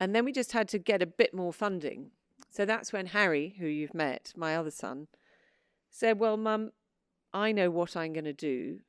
[0.00, 2.10] And then we just had to get a bit more funding.
[2.48, 5.06] So that's when Harry, who you've met, my other son,
[5.90, 6.72] said, "Well, Mum,
[7.32, 8.80] I know what I'm going to do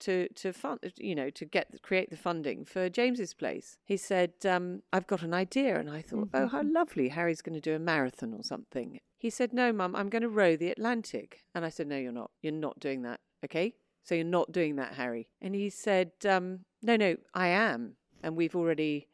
[0.00, 4.32] to to fund, you know, to get create the funding for James's place." He said,
[4.44, 7.08] um, "I've got an idea," and I thought, "Oh, how lovely!
[7.08, 10.28] Harry's going to do a marathon or something." He said, "No, Mum, I'm going to
[10.28, 12.30] row the Atlantic," and I said, "No, you're not.
[12.42, 13.20] You're not doing that.
[13.44, 13.74] Okay."
[14.08, 15.28] So you're not doing that, Harry.
[15.42, 17.96] And he said, um, No, no, I am.
[18.22, 19.06] And we've already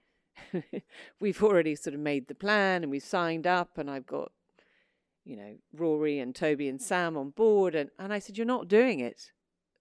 [1.20, 4.32] we've already sort of made the plan and we've signed up and I've got,
[5.24, 8.68] you know, Rory and Toby and Sam on board and, and I said, You're not
[8.68, 9.32] doing it.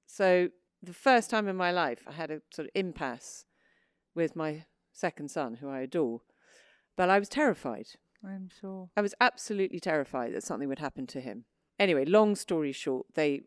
[0.05, 0.49] So
[0.81, 3.45] the first time in my life I had a sort of impasse
[4.15, 6.21] with my second son, who I adore.
[6.95, 7.87] But I was terrified.
[8.23, 8.89] I'm sure.
[8.95, 11.45] I was absolutely terrified that something would happen to him.
[11.79, 13.41] Anyway, long story short, they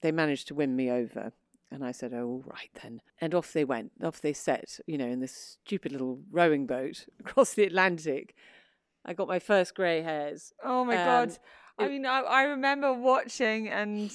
[0.00, 1.32] they managed to win me over.
[1.70, 3.00] And I said, Oh, all right then.
[3.20, 3.90] And off they went.
[4.02, 8.34] Off they set, you know, in this stupid little rowing boat across the Atlantic.
[9.04, 10.52] I got my first grey hairs.
[10.64, 11.38] Oh my Um, god!
[11.78, 14.12] I it- mean, I, I remember watching, and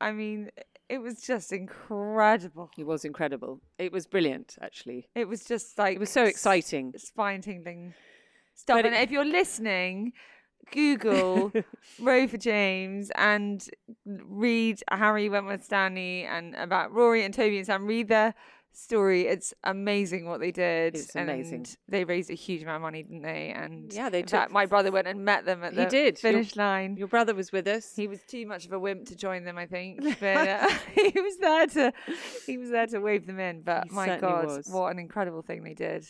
[0.00, 0.50] I mean,
[0.88, 2.70] it was just incredible.
[2.78, 3.60] It was incredible.
[3.78, 5.08] It was brilliant, actually.
[5.14, 6.92] It was just like It was so exciting.
[6.96, 7.94] spine tingling
[8.54, 8.78] stuff.
[8.78, 10.12] But and it- if you're listening,
[10.70, 11.52] Google
[12.00, 13.66] Rover James and
[14.06, 17.86] read Harry Wentworth Stanley and about Rory and Toby and Sam.
[17.86, 18.34] Read their
[18.74, 19.26] story.
[19.26, 20.94] It's amazing what they did.
[20.94, 21.66] It's amazing.
[21.88, 23.52] They raised a huge amount of money, didn't they?
[23.54, 26.22] And Yeah, they in fact, my brother went and met them at He the did.
[26.22, 26.96] Your- finish line.
[26.96, 27.94] Your brother was with us.
[27.94, 30.00] He was too much of a wimp to join them, I think.
[30.20, 31.92] But uh, he was there to
[32.46, 33.60] he was there to wave them in.
[33.60, 34.66] But He my God, was.
[34.70, 36.06] what an incredible thing they did!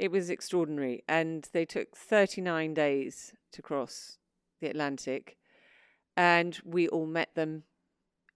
[0.00, 1.04] It was extraordinary.
[1.06, 4.16] And they took 39 days to cross
[4.62, 5.36] the Atlantic.
[6.16, 7.64] And we all met them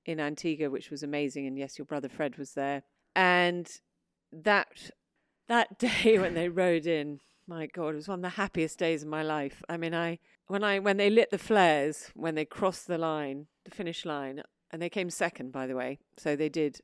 [0.04, 1.46] in Antigua, which was amazing.
[1.46, 2.82] And yes, your brother Fred was there.
[3.16, 3.66] And
[4.30, 4.90] that
[5.48, 9.02] that day when they rode in, my God, it was one of the happiest days
[9.02, 9.62] of my life.
[9.66, 13.46] I mean, I when I when they lit the flares when they crossed the line,
[13.64, 15.98] the finish line, and they came second, by the way.
[16.18, 16.80] So they did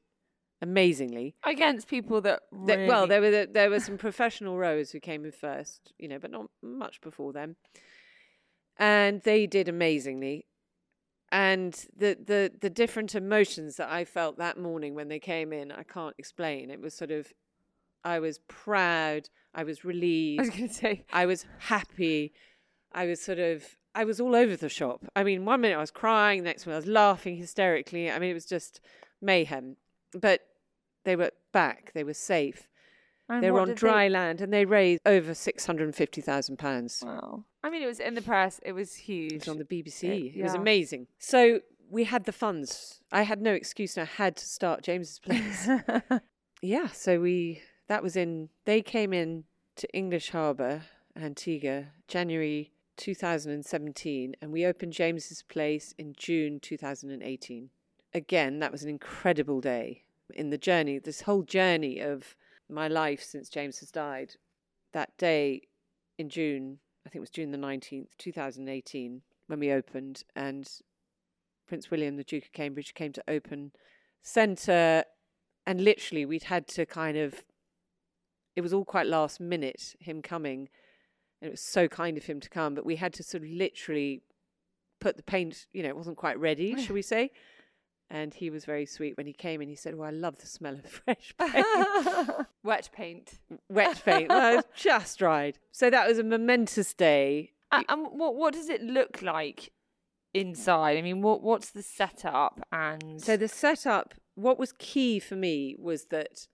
[0.63, 1.35] amazingly.
[1.45, 5.33] Against people that, Th- well, there were there were some professional rowers who came in
[5.33, 7.57] first, you know, but not much before them,
[8.79, 10.47] and they did amazingly.
[11.33, 15.71] And the the the different emotions that I felt that morning when they came in,
[15.71, 16.71] I can't explain.
[16.71, 17.33] It was sort of,
[18.05, 22.33] I was proud, I was I relieved, was going to say I was happy.
[22.93, 25.05] I was sort of, I was all over the shop.
[25.15, 28.11] I mean, one minute I was crying, next minute I was laughing hysterically.
[28.11, 28.81] I mean, it was just
[29.23, 29.77] mayhem.
[30.13, 30.41] But
[31.05, 32.69] they were back, they were safe.
[33.29, 37.05] And they were on dry land and they raised over £650,000.
[37.05, 37.45] Wow.
[37.63, 38.61] I mean, it was in the press.
[38.65, 39.33] It was huge.
[39.33, 40.05] It was on the BBC.
[40.35, 41.07] It- It was amazing.
[41.19, 43.01] So we had the funds.
[43.13, 45.69] I had no excuse and I had to start James's place.
[46.63, 49.45] yeah, so we, that was in, they came in
[49.77, 50.83] to English Harbour,
[51.17, 57.71] Antigua, January 2017, and we opened James's place in June 2018.
[58.13, 60.03] Again, that was an incredible day
[60.35, 62.37] in the journey, this whole journey of
[62.69, 64.35] my life since James has died.
[64.93, 65.63] That day
[66.19, 70.69] in June, I think it was June the 19th, 2018, when we opened, and
[71.67, 73.73] Prince William, the Duke of Cambridge, came to open
[74.23, 75.05] centre,
[75.67, 77.47] and literally we'd had to kind of,
[78.57, 80.69] it was all quite last minute, him coming,
[81.41, 83.49] and it was so kind of him to come, but we had to sort of
[83.49, 84.23] literally
[85.01, 87.31] put the paint, you know, it wasn't quite ready, shall we say?
[88.13, 90.47] And he was very sweet when he came and he said, Oh, I love the
[90.47, 91.67] smell of fresh paint.
[92.65, 93.35] Wet paint.
[93.69, 94.29] Wet paint.
[94.29, 95.59] Well, just dried.
[95.71, 97.53] So that was a momentous day.
[97.71, 99.71] A- And what what does it look like
[100.35, 100.99] inside?
[100.99, 105.77] I mean, what what's the setup and So the setup, what was key for me
[105.79, 106.49] was that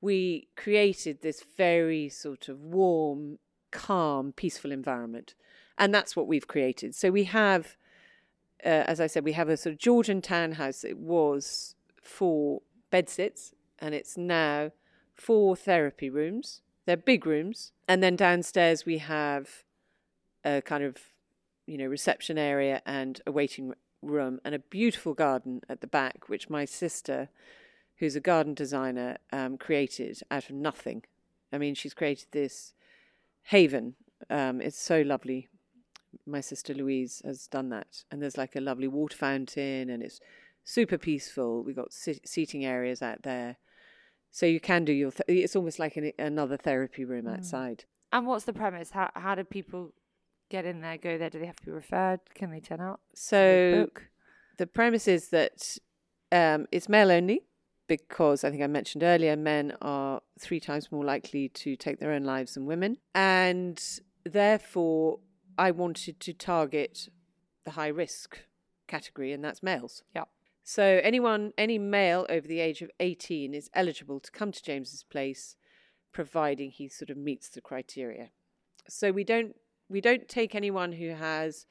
[0.00, 3.38] we created this very sort of warm,
[3.70, 5.34] calm, peaceful environment.
[5.78, 6.94] And that's what we've created.
[6.94, 7.76] So we have,
[8.64, 10.84] uh, as I said, we have a sort of Georgian townhouse.
[10.84, 14.72] It was four bedsits, and it's now
[15.14, 16.62] four therapy rooms.
[16.86, 17.72] They're big rooms.
[17.88, 19.64] And then downstairs we have
[20.44, 20.96] a kind of,
[21.66, 26.28] you know, reception area and a waiting room and a beautiful garden at the back,
[26.28, 27.28] which my sister,
[27.96, 31.02] who's a garden designer, um, created out of nothing.
[31.52, 32.74] I mean, she's created this
[33.44, 33.94] haven.
[34.30, 35.48] Um, it's so lovely.
[36.26, 40.20] My sister Louise has done that, and there's like a lovely water fountain, and it's
[40.64, 41.62] super peaceful.
[41.62, 43.56] We've got sit- seating areas out there,
[44.30, 45.10] so you can do your.
[45.10, 47.84] Th- it's almost like an, another therapy room outside.
[48.12, 48.90] and what's the premise?
[48.90, 49.92] How how do people
[50.50, 50.98] get in there?
[50.98, 51.30] Go there?
[51.30, 52.20] Do they have to be referred?
[52.34, 53.88] Can they turn they So
[54.58, 55.78] the premise is that
[56.30, 57.42] um, it's male only
[57.88, 62.12] because I think I mentioned earlier, men are three times more likely to take their
[62.12, 62.98] own lives than women.
[63.14, 63.82] And
[64.24, 65.18] therefore,
[65.58, 67.08] I wanted to target
[67.64, 68.40] the high risk
[68.88, 70.02] category, and that's males.
[70.14, 70.24] Yeah.
[70.64, 75.02] So anyone, any male over the age of 18 is eligible to come to James's
[75.02, 75.56] place,
[76.12, 78.30] providing he sort of meets the criteria.
[78.88, 79.54] So we don't
[79.88, 81.66] we don't take anyone who has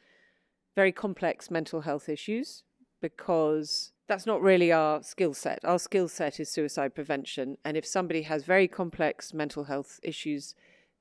[0.75, 2.63] very complex mental health issues
[3.01, 5.59] because that's not really our skill set.
[5.63, 10.53] Our skill set is suicide prevention, and if somebody has very complex mental health issues,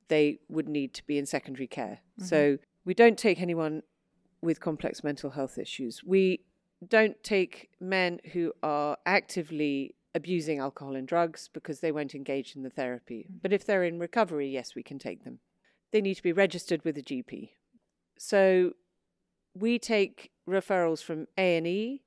[0.08, 2.00] they would need to be in secondary care.
[2.18, 2.24] Mm-hmm.
[2.24, 2.58] So
[2.90, 3.84] we don't take anyone
[4.42, 6.02] with complex mental health issues.
[6.02, 6.40] We
[6.88, 12.64] don't take men who are actively abusing alcohol and drugs because they won't engage in
[12.64, 13.28] the therapy.
[13.42, 15.38] But if they're in recovery, yes, we can take them.
[15.92, 17.50] they need to be registered with a GP.
[18.18, 18.72] So
[19.54, 22.02] we take referrals from A and E,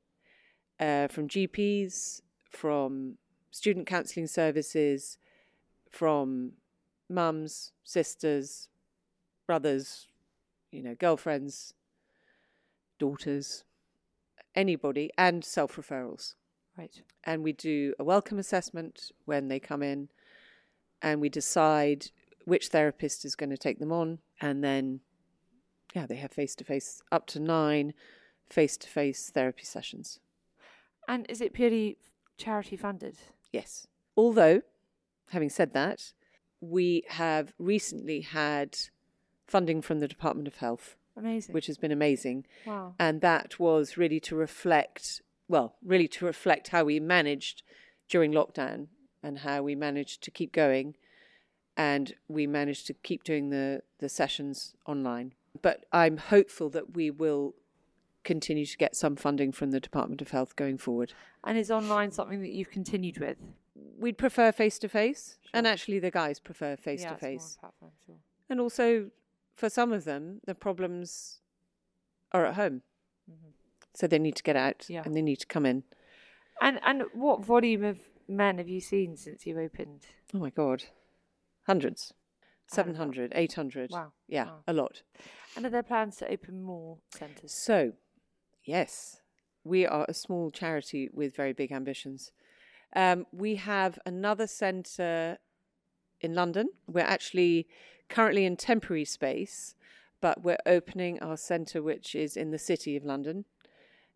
[0.82, 2.20] uh, from GPs,
[2.50, 3.18] from
[3.52, 5.18] student counselling services,
[5.90, 6.52] from
[7.10, 8.68] mums, sisters,
[9.48, 10.10] brothers,
[10.74, 11.74] you know, girlfriends,
[13.00, 13.64] daughters,
[14.56, 16.36] anybody, and self referrals.
[16.78, 17.02] Right.
[17.24, 20.10] And we do a welcome assessment when they come in,
[21.02, 22.08] and we decide
[22.46, 25.02] which therapist is going to take them on, and then,
[25.94, 27.94] yeah, they have face to face up to nine
[28.50, 30.20] face to face therapy sessions.
[31.08, 31.98] And is it purely
[32.38, 33.18] charity funded?
[33.52, 33.88] Yes.
[34.16, 34.62] Although,
[35.30, 36.14] having said that,
[36.62, 38.78] we have recently had
[39.48, 41.54] funding from the Department of Health, Amazing.
[41.54, 42.46] which has been amazing.
[42.66, 42.96] wow.
[43.00, 47.64] And that was really to reflect, well, really to reflect how we managed
[48.10, 48.88] during lockdown
[49.22, 50.96] and how we managed to keep going.
[51.76, 55.34] And we managed to keep doing the, the sessions online.
[55.62, 57.56] But I'm hopeful that we will
[58.24, 61.14] continue to get some funding from the Department of Health going forward.
[61.44, 63.38] And is online something that you've continued with?
[63.98, 67.38] We'd prefer face to face, and actually the guys prefer face to it's more on
[67.38, 67.58] face.
[68.50, 69.12] And also,
[69.56, 71.40] for some of them, the problems
[72.32, 72.82] are at home,
[73.94, 75.04] so they need to get out Yeah.
[75.06, 75.84] and they need to come in.
[76.62, 80.08] And and what volume of men have you seen since you opened?
[80.34, 80.86] Oh my god,
[81.68, 82.14] hundreds,
[82.68, 83.92] 700, 800.
[83.92, 84.14] Wow.
[84.28, 84.64] yeah, Wow.
[84.68, 85.02] a lot.
[85.56, 87.52] And are there plans to open more centres?
[87.54, 87.94] So,
[88.64, 89.22] yes,
[89.64, 92.32] we are a small charity with very big ambitions.
[92.96, 95.38] Um, we have another centre
[96.22, 96.70] in London.
[96.88, 97.68] We're actually
[98.10, 99.76] currently in temporary space,
[100.22, 103.46] but we're opening our centre, which is in the city of London,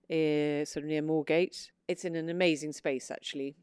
[0.09, 1.69] uh, sort of near Moorgate.
[1.87, 3.55] It's in an amazing space, actually.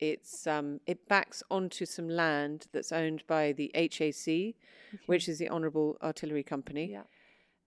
[0.00, 4.54] It's um, it backs onto some land that's owned by the HAC,
[5.06, 7.02] which is the Honourable Artillery Company Yeah.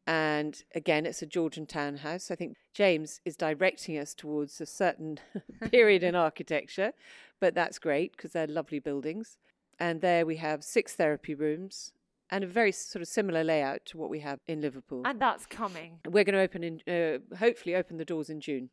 [0.06, 5.20] and again it's a georgian townhouse i think james is directing us towards a certain
[5.72, 6.94] period in architecture
[7.42, 9.38] but that's great because they're lovely buildings
[9.80, 11.92] and there we have six therapy rooms
[12.30, 15.46] and a very sort of similar layout to what we have in liverpool And that's
[15.46, 16.00] coming.
[16.06, 18.70] we're going to open in uh, hopefully open the doors in june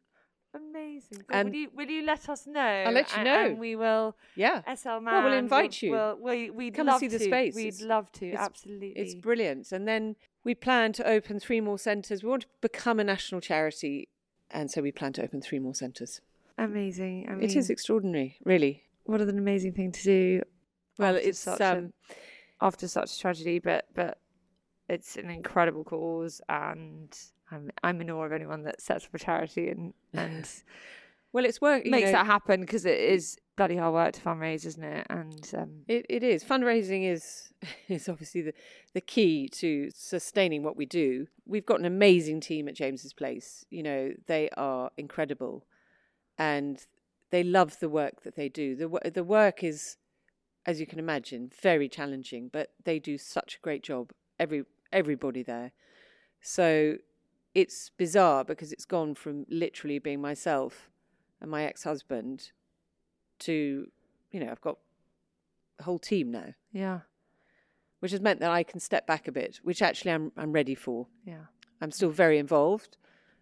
[0.56, 1.18] Amazing.
[1.18, 1.36] Good.
[1.36, 2.60] And- will you will you let us know?
[2.60, 3.44] I'll let you A- know.
[3.46, 5.04] And we will yeah SL Man.
[5.06, 5.90] Well, we'll invite you.
[5.90, 7.56] will- we we'd Come and love see the space.
[7.56, 8.26] We'd It's- love to.
[8.28, 8.90] it's- absolutely.
[8.94, 9.72] It's brilliant.
[9.72, 12.22] And then we plan to open three more centres.
[12.22, 14.08] We want to become a national charity,
[14.48, 16.20] and so we plan to open three more centres.
[16.56, 17.26] amazing.
[17.28, 18.84] I mean, It is extraordinary, really.
[19.06, 20.42] what an amazing thing to do.
[21.00, 22.14] Well, it's such um, a,
[22.60, 24.18] after such a tragedy, but but
[24.88, 27.16] it's an incredible cause, and
[27.50, 30.48] I'm I'm in awe of anyone that sets up a charity and and
[31.32, 31.86] well, it's work.
[31.86, 35.06] makes know, that happen because it is bloody hard work to fundraise, isn't it?
[35.10, 37.52] And um, It, it is fundraising is
[37.88, 38.54] is obviously the
[38.92, 41.26] the key to sustaining what we do.
[41.46, 43.64] We've got an amazing team at James's Place.
[43.70, 45.66] You know, they are incredible,
[46.38, 46.84] and
[47.30, 48.76] they love the work that they do.
[48.76, 49.96] the The work is,
[50.66, 54.12] as you can imagine, very challenging, but they do such a great job.
[54.38, 55.72] Every everybody there,
[56.40, 56.96] so
[57.54, 60.90] it's bizarre because it's gone from literally being myself
[61.40, 62.50] and my ex husband
[63.40, 63.86] to,
[64.32, 64.78] you know, I've got
[65.78, 67.00] a whole team now yeah,
[68.00, 70.74] which has meant that I can step back a bit, which actually I'm I'm ready
[70.74, 71.06] for.
[71.24, 71.46] yeah.
[71.80, 72.96] I'm still very involved,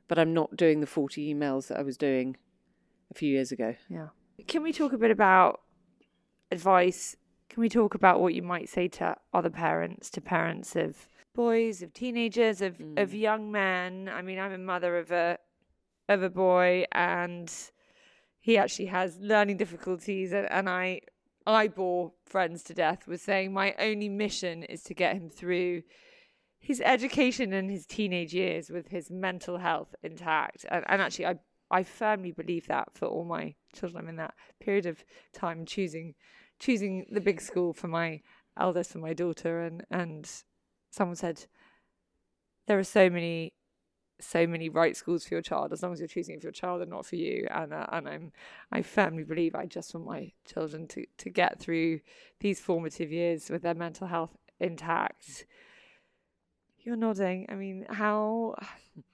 [0.09, 2.37] but I'm not doing the 40 emails that I was doing
[3.11, 3.77] a few years ago.
[3.89, 4.09] Yeah.
[4.49, 5.62] Can we talk a bit about
[6.53, 7.17] advice?
[7.49, 11.83] Can we talk about what you might say to other parents, to parents of boys,
[11.83, 12.97] of teenagers, of, hmm.
[12.97, 14.11] of young men?
[14.13, 15.39] I mean, I'm a mother of a
[16.09, 17.53] of a boy and
[18.41, 21.01] he actually has learning difficulties and, and I
[21.47, 25.83] I bore friends to death with saying my only mission is to get him through
[26.59, 30.65] his education and his teenage years with his mental health intact.
[30.71, 31.39] And, and actually, I
[31.71, 34.05] I firmly believe that for all my children.
[34.05, 36.15] I'm in that period of time choosing
[36.63, 38.21] choosing the big school for my
[38.59, 39.61] eldest and my daughter.
[39.61, 40.31] And and
[40.91, 41.45] someone said
[42.67, 43.53] there are so many
[44.21, 45.73] so many right schools for your child.
[45.73, 47.49] As long as you're choosing it for your child and not for you.
[47.51, 48.33] And uh, and I'm
[48.71, 52.01] I firmly believe I just want my children to to get through
[52.41, 55.47] these formative years with their mental health intact.
[56.79, 57.47] You're nodding.
[57.49, 58.55] I mean how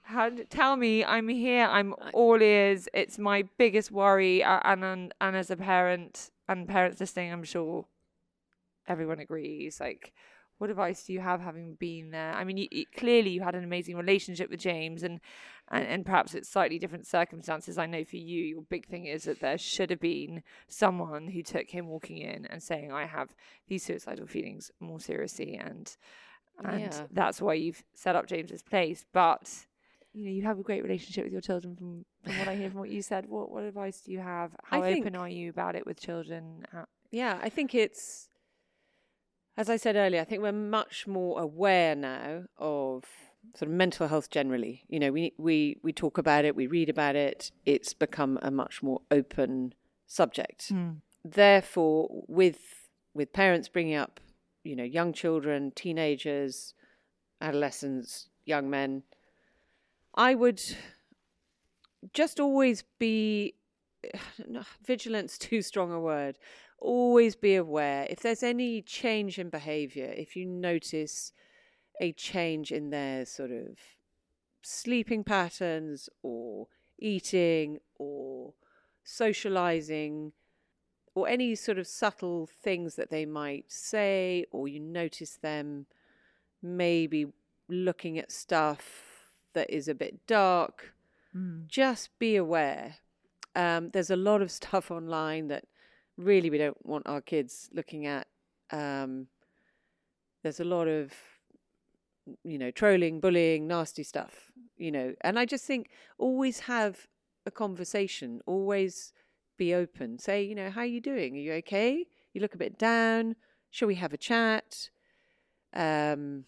[0.01, 2.87] how tell me I'm here I'm all ears.
[2.93, 7.45] It's my biggest worry uh, and and, and as a parent and parents listening I'm
[7.45, 7.85] sure
[8.87, 10.13] everyone agrees like
[10.57, 12.33] what advice do you have having been there?
[12.33, 15.21] I mean, you, you- clearly you had an amazing relationship with James, and,
[15.69, 17.77] and and perhaps it's slightly different circumstances.
[17.77, 21.43] I know for you, your big thing is that there should have been someone who
[21.43, 23.33] took him walking in and saying, "I have
[23.69, 25.95] these suicidal feelings more seriously," and
[26.61, 27.05] and Yeah.
[27.09, 29.05] that's why you've set up James's place.
[29.13, 29.65] But
[30.11, 31.77] you know, you have a great relationship with your children.
[31.77, 34.51] From from what I hear from what you said, what what advice do you have?
[34.63, 36.65] How I open think- are you about it with children?
[36.71, 38.29] How, Yeah, I think it's,
[39.57, 43.05] as I said earlier, I think we're much more aware now of
[43.55, 44.83] sort of mental health generally.
[44.87, 47.51] You know, we we we talk about it, we read about it.
[47.65, 49.73] It's become a much more open
[50.07, 50.69] subject.
[50.69, 50.91] Hmm.
[51.23, 54.19] Therefore, with with parents bringing up,
[54.63, 56.73] you know, young children, teenagers,
[57.41, 59.03] adolescents, young men,
[60.15, 60.61] I would
[62.13, 63.55] just always be
[64.85, 66.37] vigilance too strong a word.
[66.79, 71.33] Always be aware if there's any change in behavior if you notice
[71.99, 73.77] a change in their sort of
[74.61, 78.53] sleeping patterns or eating or
[79.03, 80.31] socializing
[81.15, 85.85] or any sort of subtle things that they might say or you notice them
[86.61, 87.25] maybe
[87.67, 90.93] looking at stuff that is a bit dark
[91.67, 92.95] just be aware.
[93.55, 95.65] Um, there's a lot of stuff online that
[96.17, 98.27] really we don't want our kids looking at.
[98.71, 99.27] Um,
[100.43, 101.13] there's a lot of,
[102.43, 105.13] you know, trolling, bullying, nasty stuff, you know.
[105.21, 107.07] And I just think always have
[107.45, 109.13] a conversation, always
[109.57, 110.19] be open.
[110.19, 111.35] Say, you know, how are you doing?
[111.35, 112.05] Are you okay?
[112.33, 113.35] You look a bit down.
[113.71, 114.89] Shall we have a chat?
[115.73, 116.45] Um,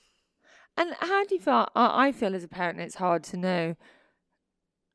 [0.78, 1.68] And how do you feel?
[1.76, 3.76] I, I feel as a parent, it's hard to know.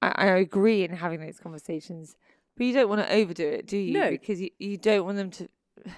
[0.02, 2.16] I, I agree in having those conversations,
[2.56, 3.94] but you don't want to overdo it, do you?
[3.94, 4.10] No.
[4.10, 5.48] Because you, you don't want them to.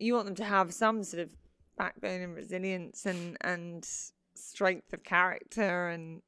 [0.00, 1.34] You want them to have some sort of
[1.76, 3.84] backbone and resilience and and
[4.34, 6.22] strength of character and.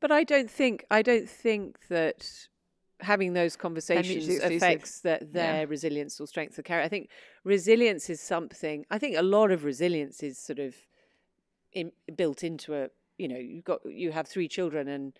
[0.00, 2.48] But I don't think I don't think that
[3.00, 6.84] having those conversations affects that their resilience or strength of character.
[6.84, 7.08] I think
[7.44, 8.84] resilience is something.
[8.90, 10.74] I think a lot of resilience is sort of
[11.72, 12.88] in, built into a.
[13.16, 15.18] You know, you've got you have three children and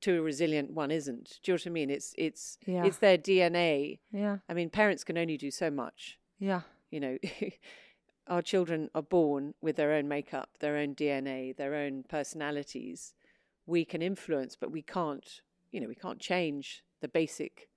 [0.00, 1.38] two a resilient, one isn't.
[1.42, 1.90] Do you know what I mean?
[1.90, 2.84] It's it's Yeah.
[2.84, 3.98] it's their DNA.
[4.12, 6.18] Yeah, I mean, parents can only do so much.
[6.38, 7.18] yeah, You know,
[8.26, 13.14] our children are born with their own makeup, their own DNA, their own personalities.
[13.66, 15.40] We can influence, but we can't.
[15.70, 17.68] You know, we can't change the basic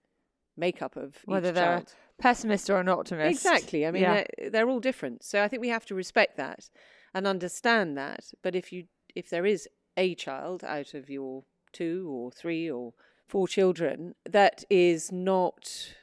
[0.58, 1.94] makeup of whether each they're child.
[2.20, 3.32] a pessimist or an optimist.
[3.46, 3.86] Exactly.
[3.86, 4.24] I mean, yeah.
[4.38, 5.24] they're, they're all different.
[5.24, 6.70] So I think we have to respect that
[7.14, 8.32] and understand that.
[8.42, 9.68] But if you if there is
[9.98, 12.94] a child out of your two or three or
[13.28, 15.94] four children that is not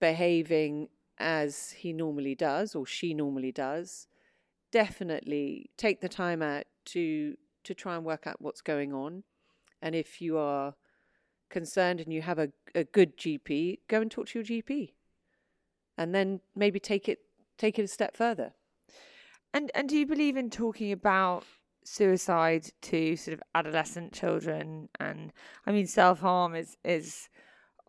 [0.00, 4.08] behaving as he normally does or she normally does,
[4.72, 9.22] definitely take the time out to to try and work out what's going on.
[9.80, 10.74] And if you are
[11.48, 14.94] concerned and you have a, a good GP, go and talk to your GP
[15.96, 17.20] and then maybe take it
[17.58, 18.52] take it a step further.
[19.54, 21.44] And and do you believe in talking about
[21.84, 24.88] suicide to sort of adolescent children?
[25.00, 25.32] And
[25.66, 27.28] I mean, self harm is is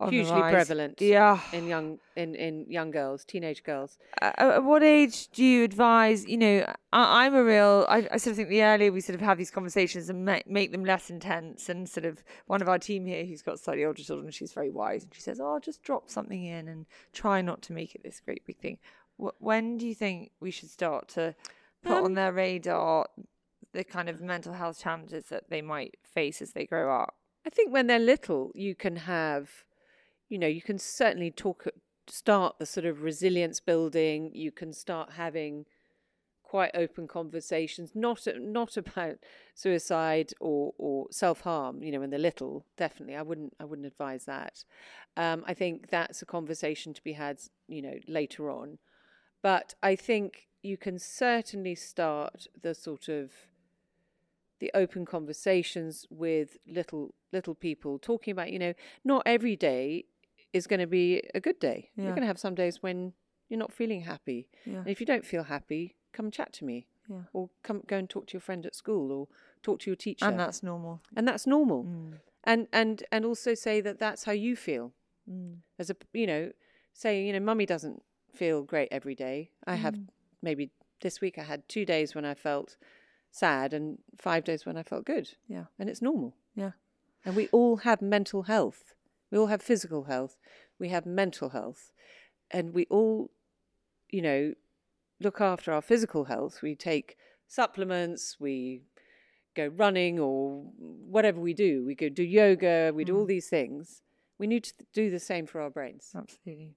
[0.08, 1.40] Hugely prevalent Yeah.
[1.52, 3.96] in young in, in young girls, teenage girls.
[4.20, 6.26] Uh, at what age do you advise?
[6.26, 7.86] You know, I, I'm a real.
[7.88, 10.48] I, I sort of think the earlier we sort of have these conversations and make,
[10.48, 13.84] make them less intense, and sort of one of our team here who's got slightly
[13.84, 17.40] older children, she's very wise, and she says, "Oh, just drop something in and try
[17.40, 18.78] not to make it this great big thing."
[19.16, 21.36] When do you think we should start to
[21.84, 23.06] put Um, on their radar
[23.74, 27.14] the kind of mental health challenges that they might face as they grow up?
[27.46, 29.50] I think when they're little, you can have,
[30.28, 31.66] you know, you can certainly talk,
[32.06, 34.30] start the sort of resilience building.
[34.34, 35.66] You can start having
[36.42, 39.16] quite open conversations, not not about
[39.54, 41.82] suicide or or self harm.
[41.82, 44.64] You know, when they're little, definitely, I wouldn't I wouldn't advise that.
[45.16, 48.78] Um, I think that's a conversation to be had, you know, later on.
[49.42, 53.32] But I think you can certainly start the sort of
[54.64, 58.72] the open conversations with little little people talking about you know
[59.04, 60.04] not every day
[60.54, 63.12] is going to be a good day you're going to have some days when
[63.48, 64.78] you're not feeling happy Yeah.
[64.78, 67.24] and if you don't feel happy come chat to me Yeah.
[67.34, 69.28] or come go and talk to your friend at school or
[69.62, 70.94] talk to your teacher And that's normal.
[71.16, 72.12] and that's normal Mm.
[72.44, 74.86] and and and also say that that's how you feel
[75.28, 75.54] Mm.
[75.78, 76.42] as a you know
[77.02, 77.98] say you know mummy doesn't
[78.40, 80.08] feel great every day i have Mm.
[80.48, 80.64] maybe
[81.04, 82.70] this week i had two days when i felt
[83.34, 85.28] sad and five days when i felt good.
[85.48, 85.64] Yeah.
[85.78, 86.36] and it's normal.
[86.54, 86.72] Yeah.
[87.24, 88.94] and we all have mental health.
[89.30, 90.36] We all have physical health.
[90.78, 91.90] We have mental health.
[92.50, 93.30] And we all
[94.10, 94.54] you know
[95.20, 96.62] look after our physical health.
[96.62, 97.16] We take
[97.48, 98.36] supplements.
[98.38, 98.82] We
[99.56, 101.84] go running or whatever we do.
[101.84, 102.92] We go do yoga.
[102.94, 103.34] We do all mm.
[103.34, 104.02] these things.
[104.38, 106.12] We need to do the same for our brains.
[106.14, 106.76] Absolutely.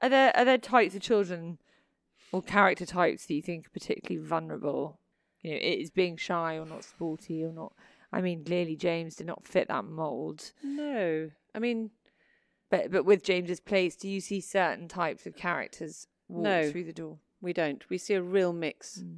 [0.00, 1.58] Are there are there types of children
[2.32, 4.98] or character types that you think are particularly vulnerable?
[5.42, 7.72] You know, it is being shy or not sporty or not.
[8.12, 10.52] I mean, clearly James did not fit that mold.
[10.62, 11.90] No, I mean,
[12.70, 16.70] But but with James's place, do you see certain types of characters walk No.
[16.70, 17.18] through the door?
[17.40, 17.88] we don't.
[17.90, 19.00] We see a real mix.
[19.00, 19.16] Mm.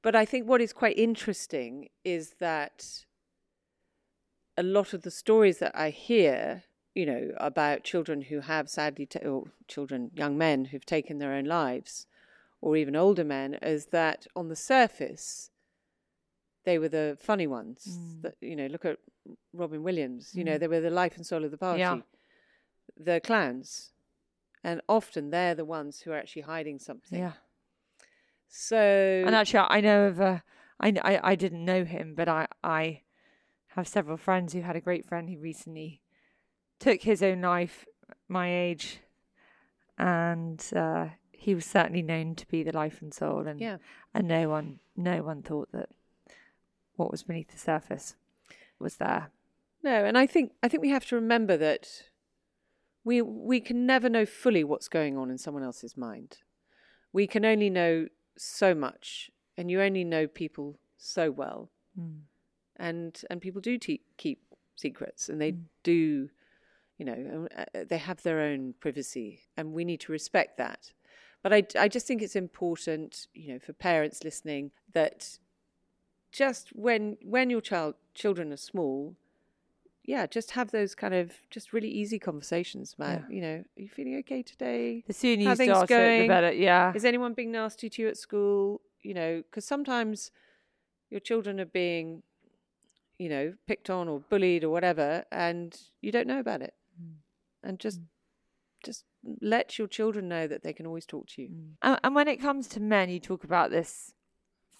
[0.00, 3.04] But I think what is quite interesting is that
[4.56, 6.62] a lot of the stories that I hear,
[6.94, 11.32] you know, about children who have sadly, ta- or children, young men who've taken their
[11.32, 12.06] own lives,
[12.60, 15.50] or even older men, is that on the surface,
[16.64, 17.98] they were the funny ones.
[18.22, 18.98] That you know, look at
[19.52, 20.34] Robin Williams.
[20.34, 21.80] You know, they were the life and soul of the party.
[21.80, 22.00] Yeah.
[22.96, 23.92] The clowns,
[24.62, 27.18] and often they're the ones who are actually hiding something.
[27.18, 27.32] Yeah.
[28.48, 30.42] So And actually, I know of a.
[30.80, 33.02] I, I, I didn't know him, but I, I
[33.68, 36.02] have several friends who had a great friend who recently
[36.80, 37.84] took his own life,
[38.28, 38.98] my age,
[39.98, 43.78] and uh, he was certainly known to be the life and soul, and Yeah.
[44.12, 45.88] and no one, no one thought that
[46.96, 48.16] what was beneath the surface
[48.78, 49.30] was there.
[49.82, 51.88] No, and I think I think we have to remember that
[53.04, 56.38] we we can never know fully what's going on in someone else's mind.
[57.12, 61.70] We can only know so much, and you only know people so well.
[62.76, 64.42] And and people do te- keep
[64.74, 66.30] secrets, and they do,
[66.98, 70.92] you know, uh, uh, they have their own privacy, and we need to respect that.
[71.42, 75.38] But I I just think it's important, you know, for parents listening that
[76.34, 79.14] just when when your child children are small
[80.04, 83.88] yeah just have those kind of just really easy conversations about you know are you
[83.88, 85.04] feeling okay today?
[85.06, 86.52] The sooner How you things start it, the better.
[86.52, 88.82] Yeah, is anyone being nasty to you at school?
[89.02, 90.30] You know because sometimes
[91.08, 92.22] your children are being
[93.18, 96.74] you know picked on or bullied or whatever and you don't know about it.
[97.00, 97.14] Mm.
[97.62, 98.06] And just mm.
[98.84, 99.04] just
[99.40, 101.48] let your children know that they can always talk to you.
[101.48, 101.68] Mm.
[101.80, 104.12] And, and when it comes to men, you talk about this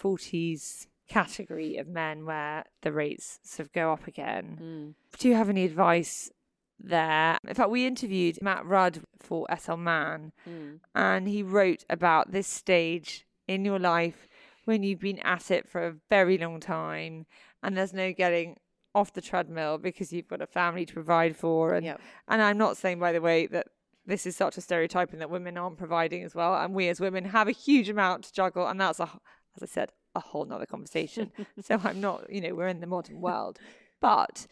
[0.02, 4.58] 40s category of men where the rates sort of go up again.
[4.60, 5.18] Mm.
[5.18, 6.30] Do you have any advice
[6.78, 7.38] there?
[7.46, 10.80] In fact, we interviewed Matt Rudd for SL Man, mm.
[10.94, 14.28] and he wrote about this stage in your life
[14.64, 17.26] when you've been at it for a very long time
[17.62, 18.56] and there's no getting
[18.94, 22.00] off the treadmill because you've got a family to provide for and Yep.
[22.28, 23.66] and I'm not saying by the way that
[24.06, 27.00] this is such a stereotype and that women aren't providing as well and we as
[27.00, 29.10] women have a huge amount to juggle and that's a
[29.56, 31.32] as I said a whole nother conversation.
[31.62, 33.58] So I'm not you know we're in the modern world.
[34.00, 34.46] But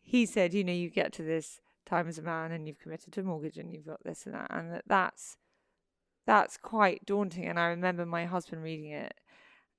[0.00, 3.12] he said you know you get to this time as a man and you've committed
[3.14, 5.36] to a mortgage and you've got this and that and that that's
[6.26, 7.46] that's quite daunting.
[7.46, 9.14] And I remember my husband reading it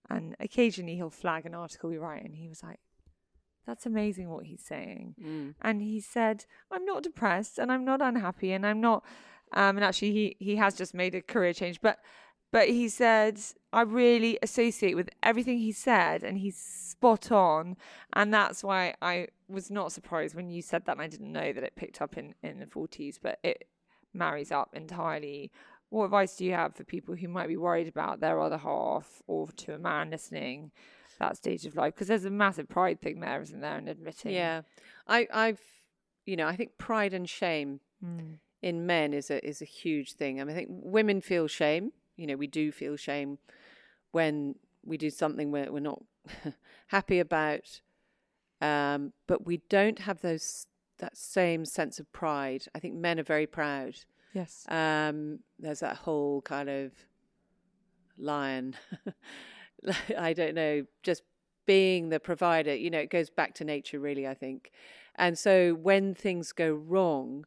[0.10, 2.80] and occasionally he'll flag an article we write and he was like
[3.68, 5.16] that's amazing what he's saying.
[5.62, 9.04] And he said i'm not depressed and i'm not unhappy and i'm not
[9.54, 12.00] um and actually he he has just made a career change but
[12.52, 13.40] but he said
[13.74, 17.76] i really associate with everything he said and he's spot on
[18.14, 21.52] and that's why i was not surprised when you said that and i didn't know
[21.54, 23.68] that it picked up in in the 40s but it
[24.14, 25.52] marries up entirely
[25.90, 29.22] what advice do you have for people who might be worried about their other half
[29.28, 30.72] or to a man listening
[31.20, 34.34] that stage of life because there's a massive pride thing there isn't there in admitting
[34.34, 34.62] Yeah,
[35.08, 35.60] I, I've,
[36.26, 38.40] you know, I think pride and shame Mm.
[38.64, 40.42] in men is a is a huge thing.
[40.42, 41.92] I mean, I think women feel shame.
[42.18, 43.38] You know, we do feel shame
[44.12, 46.02] when we do something we're we're not
[46.88, 47.82] happy about,
[48.62, 50.68] um, but we don't have those
[51.00, 52.66] that same sense of pride.
[52.76, 53.96] I think men are very proud.
[54.34, 56.92] yes Um, there's that whole kind of
[58.18, 58.76] lion.
[60.18, 61.24] I don't know, just
[61.66, 62.76] being the provider.
[62.76, 64.28] You know, it goes back to nature, really.
[64.28, 64.72] I think,
[65.16, 67.46] and so when things go wrong,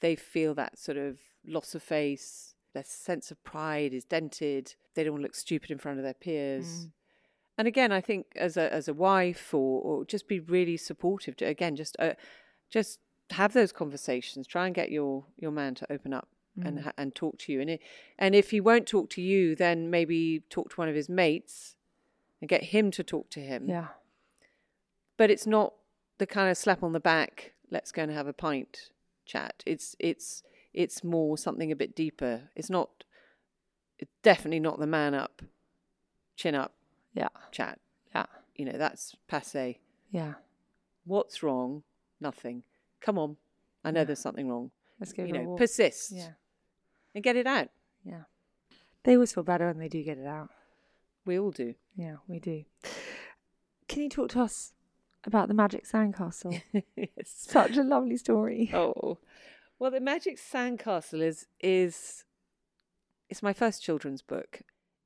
[0.00, 2.51] they feel that sort of loss of face.
[2.74, 4.74] Their sense of pride is dented.
[4.94, 6.88] They don't want to look stupid in front of their peers.
[7.58, 11.36] And again, I think as a as a wife, or or just be really supportive.
[11.36, 12.14] To, again, just uh,
[12.70, 13.00] just
[13.30, 14.46] have those conversations.
[14.46, 16.28] Try and get your your man to open up
[16.64, 17.60] and and talk to you.
[17.60, 17.80] And it,
[18.18, 21.76] and if he won't talk to you, then maybe talk to one of his mates
[22.40, 23.66] and get him to talk to him.
[23.68, 23.88] yeah
[25.16, 25.74] But it's not
[26.18, 27.52] the kind of slap on the back.
[27.70, 28.90] Let's go and have a pint
[29.24, 29.62] chat.
[29.66, 30.42] It's it's
[30.74, 32.50] it's more something a bit deeper.
[32.56, 33.04] It's not.
[33.98, 35.42] It's definitely not the man up,
[36.36, 36.74] chin up
[37.14, 37.78] yeah chat.
[38.14, 39.78] yeah You know that's passe.
[40.10, 40.34] yeah
[41.04, 41.82] What's wrong?
[42.20, 42.62] Nothing.
[43.00, 43.36] Come on.
[43.84, 44.70] I know there's something wrong.
[44.98, 46.30] let's go You know, persist yeah
[47.14, 47.68] and get it out.
[48.04, 48.22] yeah
[49.04, 50.48] they always feel better when they do get it out
[51.26, 51.74] We all do.
[51.96, 52.64] yeah we do
[53.88, 54.72] can you talk to us
[55.24, 56.60] about the magic sandcastle
[56.96, 57.08] yes.
[57.26, 59.18] such a lovely story Oh,
[59.82, 62.22] well, the Magic Sandcastle is is
[63.28, 64.60] it's my first children's book,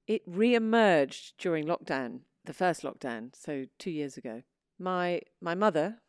[0.07, 4.43] it re-emerged during lockdown, the first lockdown, so two years ago.
[4.79, 6.03] My my mother,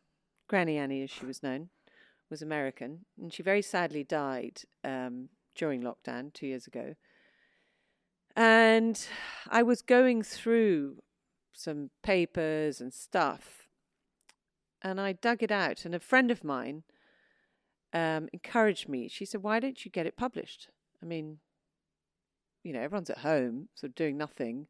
[0.48, 1.70] Granny Annie as she was known,
[2.28, 6.94] was American, and she very sadly died um, during lockdown two years ago.
[8.36, 9.02] And
[9.48, 10.98] I was going through
[11.54, 13.66] some papers and stuff,
[14.82, 15.86] and I dug it out.
[15.86, 16.82] And a friend of mine
[17.92, 19.08] um, encouraged me.
[19.08, 20.68] She said, "Why don't you get it published?
[21.02, 21.38] I mean,
[22.62, 24.66] you know, everyone's at home, sort of doing nothing,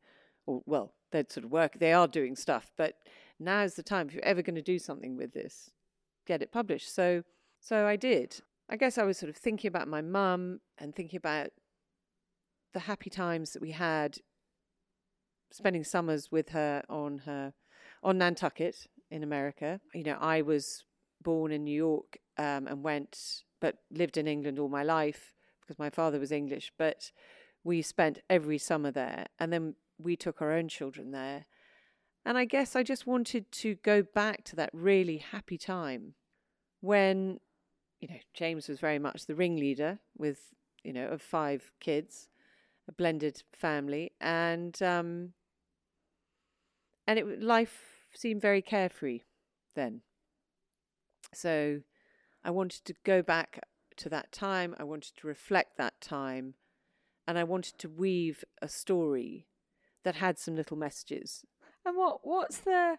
[0.46, 1.78] or well, they're sort of work.
[1.78, 2.94] They are doing stuff, but
[3.38, 4.08] now is the time.
[4.08, 5.70] If you're ever going to do something with this,
[6.26, 7.22] get it published." So,
[7.60, 8.40] so I did.
[8.68, 11.50] I guess I was sort of thinking about my mum and thinking about
[12.74, 14.18] the happy times that we had
[15.50, 17.54] spending summers with her on her
[18.02, 19.80] on Nantucket in America.
[19.94, 20.84] You know, I was
[21.22, 25.78] born in New York um, and went, but lived in England all my life because
[25.78, 26.72] my father was English.
[26.78, 27.12] But
[27.64, 31.46] we spent every summer there, and then we took our own children there.
[32.24, 36.14] And I guess I just wanted to go back to that really happy time
[36.80, 37.40] when,
[38.00, 40.54] you know, James was very much the ringleader with,
[40.84, 42.28] you know, of five kids
[42.88, 45.34] a blended family, and um,
[47.06, 47.82] and it life
[48.14, 49.20] seemed very carefree
[49.76, 50.00] then.
[51.33, 51.81] So
[52.45, 53.61] I wanted to go back
[53.99, 54.74] to that time.
[54.79, 56.55] I wanted to reflect that time,
[57.26, 59.47] and I wanted to weave a story
[60.05, 61.45] that had some little messages.
[61.85, 62.97] And what what's the?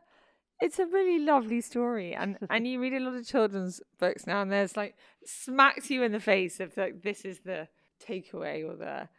[0.62, 4.42] It's a really lovely story, and and you read a lot of children's books now,
[4.42, 7.68] and there's like smacks you in the face of like this is the
[8.06, 9.10] takeaway or the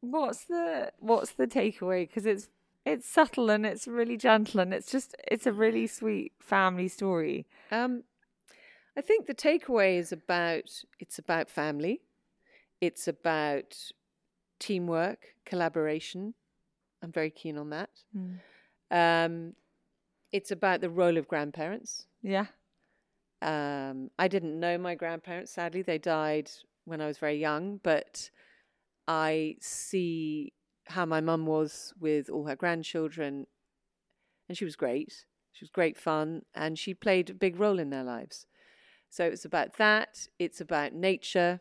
[0.00, 2.48] what's the what's the takeaway because it's
[2.84, 7.46] it's subtle and it's really gentle and it's just it's a really sweet family story
[7.72, 8.02] um
[8.98, 12.00] i think the takeaway is about it's about family
[12.80, 13.76] it's about
[14.58, 16.34] teamwork collaboration
[17.02, 18.38] i'm very keen on that mm.
[18.90, 19.54] um
[20.32, 22.46] it's about the role of grandparents yeah
[23.40, 26.50] um i didn't know my grandparents sadly they died
[26.84, 28.30] when i was very young but
[29.08, 30.52] I see
[30.86, 33.46] how my mum was with all her grandchildren,
[34.48, 35.24] and she was great.
[35.52, 38.46] She was great fun, and she played a big role in their lives.
[39.10, 40.28] So it's about that.
[40.38, 41.60] It's about nature.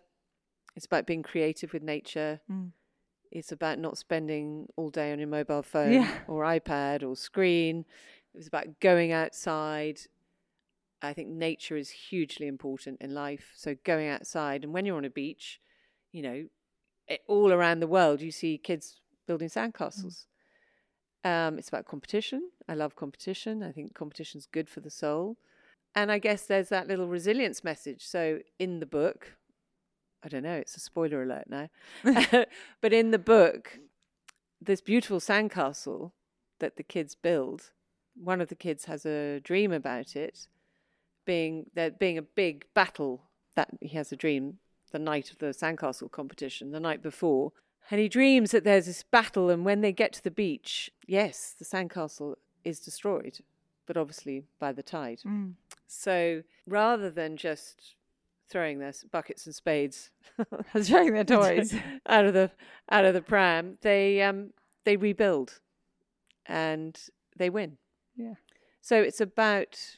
[0.75, 2.41] It's about being creative with nature.
[2.51, 2.71] Mm.
[3.31, 6.11] It's about not spending all day on your mobile phone yeah.
[6.27, 7.85] or iPad or screen.
[8.33, 10.01] It was about going outside.
[11.01, 13.51] I think nature is hugely important in life.
[13.55, 15.59] So going outside, and when you're on a beach,
[16.11, 16.45] you know,
[17.27, 20.25] all around the world, you see kids building sandcastles.
[21.25, 21.47] Mm.
[21.47, 22.49] Um, it's about competition.
[22.67, 23.63] I love competition.
[23.63, 25.37] I think competition's good for the soul.
[25.95, 28.05] And I guess there's that little resilience message.
[28.05, 29.37] So in the book,
[30.23, 31.69] I don't know, it's a spoiler alert now,
[32.81, 33.79] but in the book,
[34.61, 36.11] this beautiful sandcastle
[36.59, 37.71] that the kids build,
[38.15, 40.47] one of the kids has a dream about it
[41.25, 43.21] being there being a big battle
[43.55, 44.57] that he has a dream
[44.91, 47.51] the night of the sandcastle competition, the night before.
[47.91, 51.55] And he dreams that there's this battle, and when they get to the beach, yes,
[51.57, 53.39] the sandcastle is destroyed,
[53.85, 55.19] but obviously by the tide.
[55.25, 55.53] Mm.
[55.87, 57.95] So rather than just
[58.49, 60.11] throwing their buckets and spades,
[60.77, 61.73] throwing their toys
[62.07, 62.51] out of the
[62.89, 64.51] out of the pram, they um,
[64.85, 65.59] they rebuild,
[66.45, 66.99] and
[67.35, 67.77] they win.
[68.15, 68.35] Yeah.
[68.81, 69.97] So it's about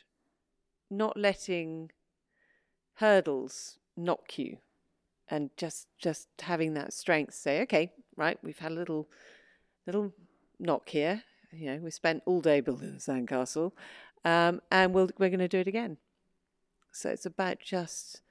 [0.90, 1.92] not letting
[2.96, 4.58] hurdles knock you
[5.30, 9.08] and just just having that strength say okay right we've had a little
[9.86, 10.12] little
[10.60, 13.72] knock here you know we spent all day building the sandcastle
[14.26, 15.98] um, and we'll, we're going to do it again
[16.92, 18.22] so it's about just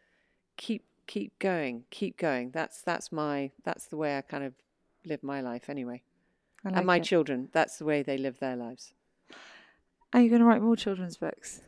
[0.57, 4.53] keep keep going keep going that's that's my that's the way i kind of
[5.07, 6.03] live my life anyway
[6.65, 7.05] like and my it.
[7.05, 8.93] children that's the way they live their lives
[10.13, 11.63] are you going to write more children's books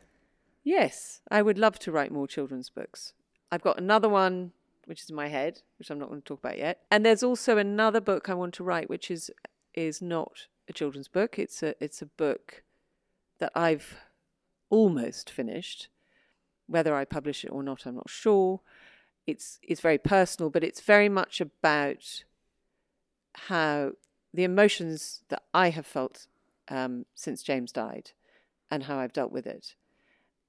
[0.63, 3.13] yes i would love to write more children's books
[3.51, 4.51] i've got another one
[4.85, 6.81] which is in my head, which I'm not going to talk about yet.
[6.89, 9.31] And there's also another book I want to write, which is
[9.73, 11.39] is not a children's book.
[11.39, 12.63] It's a it's a book
[13.39, 13.95] that I've
[14.71, 15.89] almost finished.
[16.65, 18.61] Whether I publish it or not, I'm not sure.
[19.27, 22.23] It's it's very personal, but it's very much about
[23.33, 23.91] how
[24.33, 26.25] the emotions that I have felt
[26.69, 28.11] um, since James died,
[28.71, 29.75] and how I've dealt with it.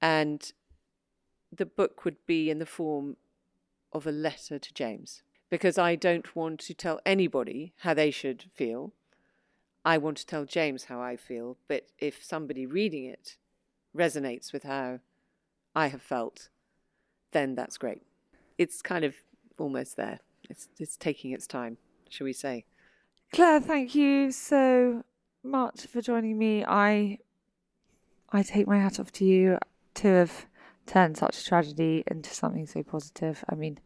[0.01, 0.51] And
[1.51, 3.17] the book would be in the form
[3.91, 8.45] of a letter to James because I don't want to tell anybody how they should
[8.55, 8.93] feel.
[9.85, 13.37] I want to tell James how I feel, but if somebody reading it
[13.95, 14.99] resonates with how
[15.75, 16.49] I have felt,
[17.31, 18.01] then that's great.
[18.57, 19.15] It's kind of
[19.57, 20.19] almost there.
[20.49, 21.77] It's it's taking its time,
[22.09, 22.65] shall we say?
[23.31, 25.03] Clare, thank you so
[25.43, 26.63] much for joining me.
[26.65, 27.19] I
[28.31, 29.57] I take my hat off to you
[29.95, 30.45] to have
[30.85, 33.43] turned such a tragedy into something so positive.
[33.49, 33.79] I mean,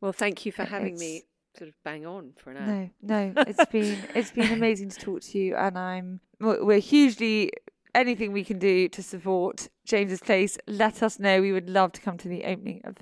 [0.00, 1.24] Well, thank you for having me
[1.56, 2.66] sort of bang on for an hour.
[2.66, 2.90] no,
[3.34, 7.52] no, it's been it's been amazing to talk to you, and I'm we're we're hugely
[7.98, 10.56] anything we can do to support James's Place.
[10.66, 11.40] Let us know.
[11.40, 12.96] We would love to come to the opening of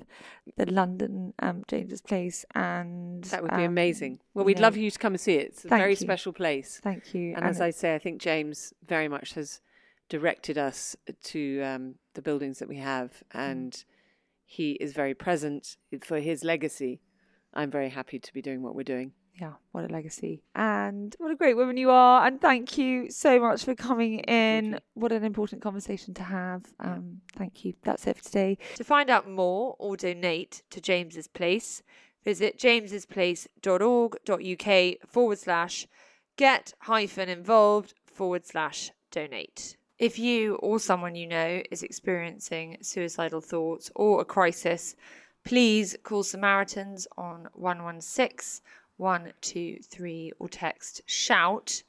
[0.57, 4.19] the London um, James's Place, and That would be um, amazing.
[4.33, 5.47] Well, we'd love know, you to come and see it.
[5.47, 5.97] It's a Thank very you.
[5.97, 6.79] special place.
[6.83, 7.33] Thank you.
[7.35, 9.61] And as I say, I think James very much has
[10.09, 13.39] directed us to um, the buildings that we have, Mm.
[13.51, 13.83] and
[14.45, 17.01] he is very present for his legacy.
[17.53, 19.11] I'm very happy to be doing what we're doing.
[19.39, 20.41] Yeah, what a legacy.
[20.55, 22.25] And what a great woman you are.
[22.25, 24.79] And thank you so much for coming in.
[24.95, 26.63] What an important conversation to have.
[26.79, 27.75] Um, thank you.
[27.83, 28.57] That's it for today.
[28.75, 31.83] To find out more or donate to James's Place,
[32.23, 35.87] visit jamesesplace.org.uk forward slash
[36.35, 39.77] get hyphen involved forward slash donate.
[39.99, 44.95] If you or someone you know is experiencing suicidal thoughts or a crisis,
[45.43, 48.61] please call Samaritans on 116
[48.97, 51.83] 123 or text shout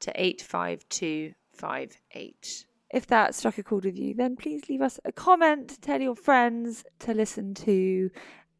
[0.00, 2.66] to 85258.
[2.90, 6.16] If that struck a chord with you, then please leave us a comment, tell your
[6.16, 8.10] friends to listen to,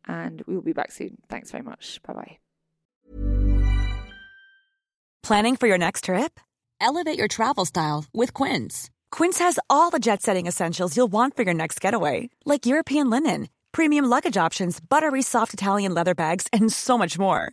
[0.06, 1.18] and we will be back soon.
[1.28, 2.00] Thanks very much.
[2.02, 2.38] Bye bye.
[5.22, 6.38] Planning for your next trip?
[6.80, 8.90] Elevate your travel style with Quince.
[9.10, 13.10] Quince has all the jet setting essentials you'll want for your next getaway, like European
[13.10, 17.52] linen, premium luggage options, buttery soft Italian leather bags, and so much more.